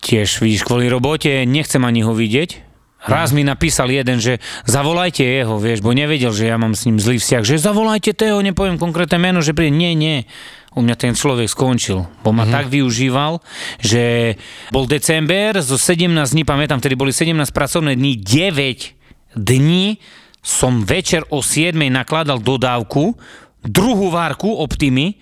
tiež, 0.00 0.40
vidíš, 0.40 0.64
kvôli 0.64 0.88
robote, 0.88 1.44
nechcem 1.44 1.84
ani 1.84 2.00
ho 2.06 2.16
vidieť, 2.16 2.67
Raz 3.06 3.30
mi 3.30 3.46
napísal 3.46 3.94
jeden, 3.94 4.18
že 4.18 4.42
zavolajte 4.66 5.22
jeho, 5.22 5.62
vieš, 5.62 5.86
bo 5.86 5.94
nevedel, 5.94 6.34
že 6.34 6.50
ja 6.50 6.58
mám 6.58 6.74
s 6.74 6.82
ním 6.90 6.98
zlý 6.98 7.22
vzťah, 7.22 7.42
že 7.46 7.62
zavolajte 7.62 8.10
Teo, 8.10 8.42
nepoviem 8.42 8.74
konkrétne 8.74 9.22
meno, 9.22 9.38
že 9.38 9.54
príde, 9.54 9.70
nie, 9.70 9.94
nie. 9.94 10.26
U 10.74 10.82
mňa 10.82 10.98
ten 10.98 11.14
človek 11.14 11.46
skončil, 11.46 12.10
bo 12.26 12.34
ma 12.34 12.42
mm-hmm. 12.42 12.54
tak 12.58 12.66
využíval, 12.66 13.38
že 13.78 14.34
bol 14.74 14.90
december, 14.90 15.62
zo 15.62 15.78
17 15.78 16.10
dní, 16.10 16.42
pamätám, 16.42 16.82
vtedy 16.82 16.98
boli 16.98 17.14
17 17.14 17.38
pracovné 17.54 17.94
dní, 17.94 18.18
9 18.18 19.38
dní 19.38 20.02
som 20.42 20.82
večer 20.82 21.22
o 21.30 21.38
7 21.38 21.78
nakladal 21.92 22.42
dodávku, 22.42 23.14
druhú 23.62 24.10
várku 24.10 24.58
Optimy, 24.58 25.18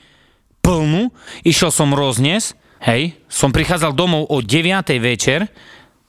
plnú, 0.65 1.13
išiel 1.45 1.69
som 1.69 1.93
roznes, 1.93 2.57
hej, 2.85 3.17
som 3.29 3.53
prichádzal 3.53 3.93
domov 3.93 4.29
o 4.33 4.41
9 4.41 4.87
večer, 4.99 5.49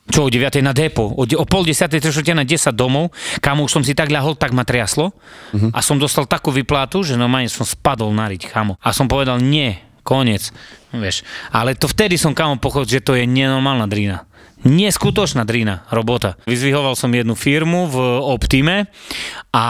čo 0.08 0.28
o 0.28 0.32
9 0.32 0.64
na 0.64 0.72
depo, 0.72 1.12
o, 1.12 1.24
o 1.28 1.46
pol 1.46 1.64
10, 1.68 2.00
3 2.00 2.02
na 2.32 2.48
10 2.48 2.72
domov, 2.72 3.12
kam 3.44 3.60
už 3.60 3.70
som 3.70 3.84
si 3.84 3.92
tak 3.92 4.08
ľahol, 4.08 4.40
tak 4.40 4.56
ma 4.56 4.64
triaslo 4.64 5.12
uh-huh. 5.12 5.72
a 5.76 5.80
som 5.84 6.00
dostal 6.00 6.24
takú 6.24 6.50
vyplatu, 6.50 7.04
že 7.04 7.20
normálne 7.20 7.52
som 7.52 7.68
spadol 7.68 8.16
na 8.16 8.32
riť, 8.32 8.48
kamo. 8.48 8.80
A 8.80 8.96
som 8.96 9.12
povedal, 9.12 9.44
nie, 9.44 9.76
koniec, 10.08 10.56
vieš. 10.96 11.28
Ale 11.52 11.76
to 11.76 11.92
vtedy 11.92 12.16
som 12.16 12.32
kamo 12.32 12.56
pochopil, 12.64 12.88
že 12.88 13.04
to 13.04 13.20
je 13.20 13.28
nenormálna 13.28 13.86
drina. 13.92 14.24
Neskutočná 14.66 15.46
drina, 15.46 15.86
robota. 15.94 16.34
Vyzvihoval 16.50 16.98
som 16.98 17.14
jednu 17.14 17.38
firmu 17.38 17.86
v 17.94 17.98
Optime 18.26 18.90
a 19.54 19.66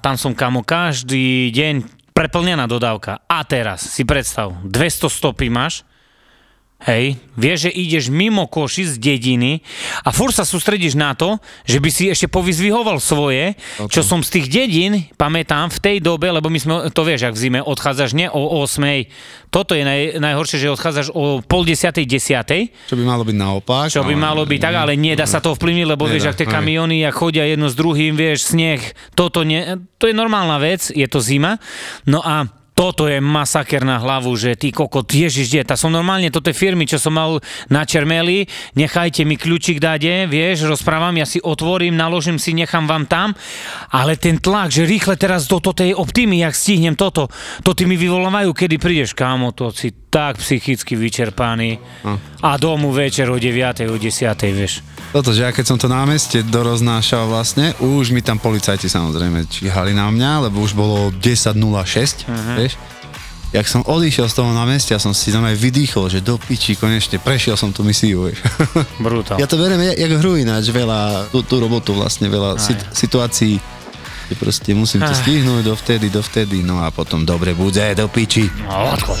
tam 0.00 0.16
som 0.16 0.32
kamo 0.32 0.64
každý 0.64 1.52
deň 1.52 1.84
preplnená 2.16 2.64
dodávka. 2.64 3.20
A 3.28 3.44
teraz 3.44 3.84
si 3.84 4.08
predstav, 4.08 4.56
200 4.64 5.12
stopy 5.12 5.52
máš, 5.52 5.84
Hej, 6.82 7.14
vieš, 7.38 7.66
že 7.66 7.70
ideš 7.70 8.04
mimo 8.10 8.50
koši 8.50 8.82
z 8.82 8.94
dediny 8.98 9.62
a 10.02 10.10
fur 10.10 10.34
sa 10.34 10.42
sústredíš 10.42 10.98
na 10.98 11.14
to, 11.14 11.38
že 11.62 11.78
by 11.78 11.90
si 11.94 12.10
ešte 12.10 12.26
povyzvihoval 12.26 12.98
svoje, 12.98 13.54
čo 13.86 14.02
som 14.02 14.18
z 14.18 14.42
tých 14.42 14.46
dedín, 14.50 15.06
pamätám, 15.14 15.70
v 15.70 15.78
tej 15.78 15.96
dobe, 16.02 16.26
lebo 16.26 16.50
my 16.50 16.58
sme, 16.58 16.74
to 16.90 17.06
vieš, 17.06 17.30
ak 17.30 17.38
v 17.38 17.42
zime 17.46 17.60
odchádzaš 17.62 18.18
nie 18.18 18.26
o 18.26 18.66
8. 18.66 19.06
Toto 19.54 19.78
je 19.78 19.86
naj, 19.86 20.18
najhoršie, 20.18 20.58
že 20.58 20.74
odchádzaš 20.74 21.14
o 21.14 21.38
pol 21.38 21.62
desiatej, 21.62 22.02
desiatej, 22.02 22.74
Čo 22.90 22.98
by 22.98 23.04
malo 23.06 23.22
byť 23.22 23.36
naopak. 23.38 23.86
čo 23.86 24.02
by 24.02 24.18
ale- 24.18 24.24
malo 24.26 24.42
byť 24.42 24.58
tak, 24.58 24.74
ale 24.74 24.98
nedá 24.98 25.22
sa 25.22 25.38
to 25.38 25.54
ovplyvniť, 25.54 25.86
lebo 25.86 26.10
vieš, 26.10 26.26
Nedá, 26.26 26.34
ak 26.34 26.40
tie 26.42 26.48
kamiony, 26.50 27.06
ak 27.06 27.14
chodia 27.14 27.46
jedno 27.46 27.70
s 27.70 27.78
druhým, 27.78 28.18
vieš, 28.18 28.50
sneh, 28.50 28.82
toto 29.14 29.46
nie, 29.46 29.62
to 30.02 30.10
je 30.10 30.14
normálna 30.18 30.58
vec, 30.58 30.90
je 30.90 31.06
to 31.06 31.22
zima. 31.22 31.62
No 32.10 32.18
a 32.18 32.50
toto 32.82 33.06
je 33.06 33.22
masaker 33.22 33.86
na 33.86 34.02
hlavu, 34.02 34.34
že 34.34 34.58
ty 34.58 34.74
kokot, 34.74 35.06
ježiš, 35.06 35.54
tá 35.62 35.78
som 35.78 35.94
normálne, 35.94 36.34
toto 36.34 36.50
je 36.50 36.58
firmy, 36.58 36.82
čo 36.82 36.98
som 36.98 37.14
mal 37.14 37.38
na 37.70 37.86
Čermeli, 37.86 38.50
nechajte 38.74 39.22
mi 39.22 39.38
kľúčik 39.38 39.78
dade, 39.78 40.26
vieš, 40.26 40.66
rozprávam, 40.66 41.14
ja 41.14 41.22
si 41.22 41.38
otvorím, 41.38 41.94
naložím 41.94 42.42
si, 42.42 42.50
nechám 42.50 42.90
vám 42.90 43.06
tam, 43.06 43.38
ale 43.94 44.18
ten 44.18 44.42
tlak, 44.42 44.74
že 44.74 44.82
rýchle 44.82 45.14
teraz 45.14 45.46
do, 45.46 45.62
do 45.62 45.70
tej 45.70 45.94
optimy, 45.94 46.42
jak 46.42 46.58
stihnem 46.58 46.98
toto, 46.98 47.30
to 47.62 47.70
ty 47.70 47.86
mi 47.86 47.94
vyvolávajú, 47.94 48.50
kedy 48.50 48.82
prídeš, 48.82 49.14
kámo, 49.14 49.54
to 49.54 49.70
si 49.70 50.01
tak 50.12 50.36
psychicky 50.36 50.92
vyčerpaný 50.92 51.80
a 52.44 52.60
domu 52.60 52.92
večer 52.92 53.32
o 53.32 53.40
9. 53.40 53.88
o 53.88 53.96
10. 53.96 54.28
vieš. 54.52 54.84
Toto, 55.08 55.32
že 55.32 55.48
ja 55.48 55.50
keď 55.56 55.64
som 55.64 55.78
to 55.80 55.88
na 55.88 56.04
meste 56.04 56.44
doroznášal 56.44 57.32
vlastne, 57.32 57.72
už 57.80 58.12
mi 58.12 58.20
tam 58.20 58.36
policajti 58.36 58.92
samozrejme 58.92 59.48
číhali 59.48 59.96
na 59.96 60.12
mňa, 60.12 60.52
lebo 60.52 60.60
už 60.60 60.76
bolo 60.76 61.08
10.06, 61.16 62.28
uh-huh. 62.28 62.60
vieš. 62.60 62.76
Jak 63.52 63.68
som 63.68 63.84
odišiel 63.84 64.32
z 64.32 64.34
toho 64.36 64.52
na 64.56 64.64
meste, 64.64 64.96
ja 64.96 65.00
som 65.00 65.12
si 65.12 65.28
tam 65.28 65.44
aj 65.44 65.56
vydýchol, 65.60 66.08
že 66.08 66.24
do 66.24 66.40
piči, 66.40 66.72
konečne 66.72 67.20
prešiel 67.20 67.56
som 67.56 67.68
tú 67.68 67.84
misiu, 67.84 68.28
vieš. 68.28 68.40
Brutál. 69.04 69.36
Ja 69.36 69.48
to 69.48 69.60
beriem 69.60 69.80
jak, 69.80 69.96
jak 69.96 70.12
hru 70.20 70.40
ináč, 70.40 70.72
veľa, 70.72 71.28
tú, 71.28 71.44
tú 71.44 71.60
robotu 71.60 71.92
vlastne, 71.92 72.32
veľa 72.32 72.56
sit, 72.56 72.80
situácií, 72.96 73.60
že 74.32 74.34
proste 74.40 74.72
musím 74.72 75.04
to 75.04 75.12
stihnúť 75.12 75.68
dovtedy, 75.68 76.08
dovtedy, 76.08 76.64
no 76.64 76.80
a 76.80 76.88
potom 76.88 77.28
dobre 77.28 77.52
bude, 77.52 77.84
do 77.92 78.08
piči. 78.08 78.48
No, 78.64 78.96
odchod. 78.96 79.20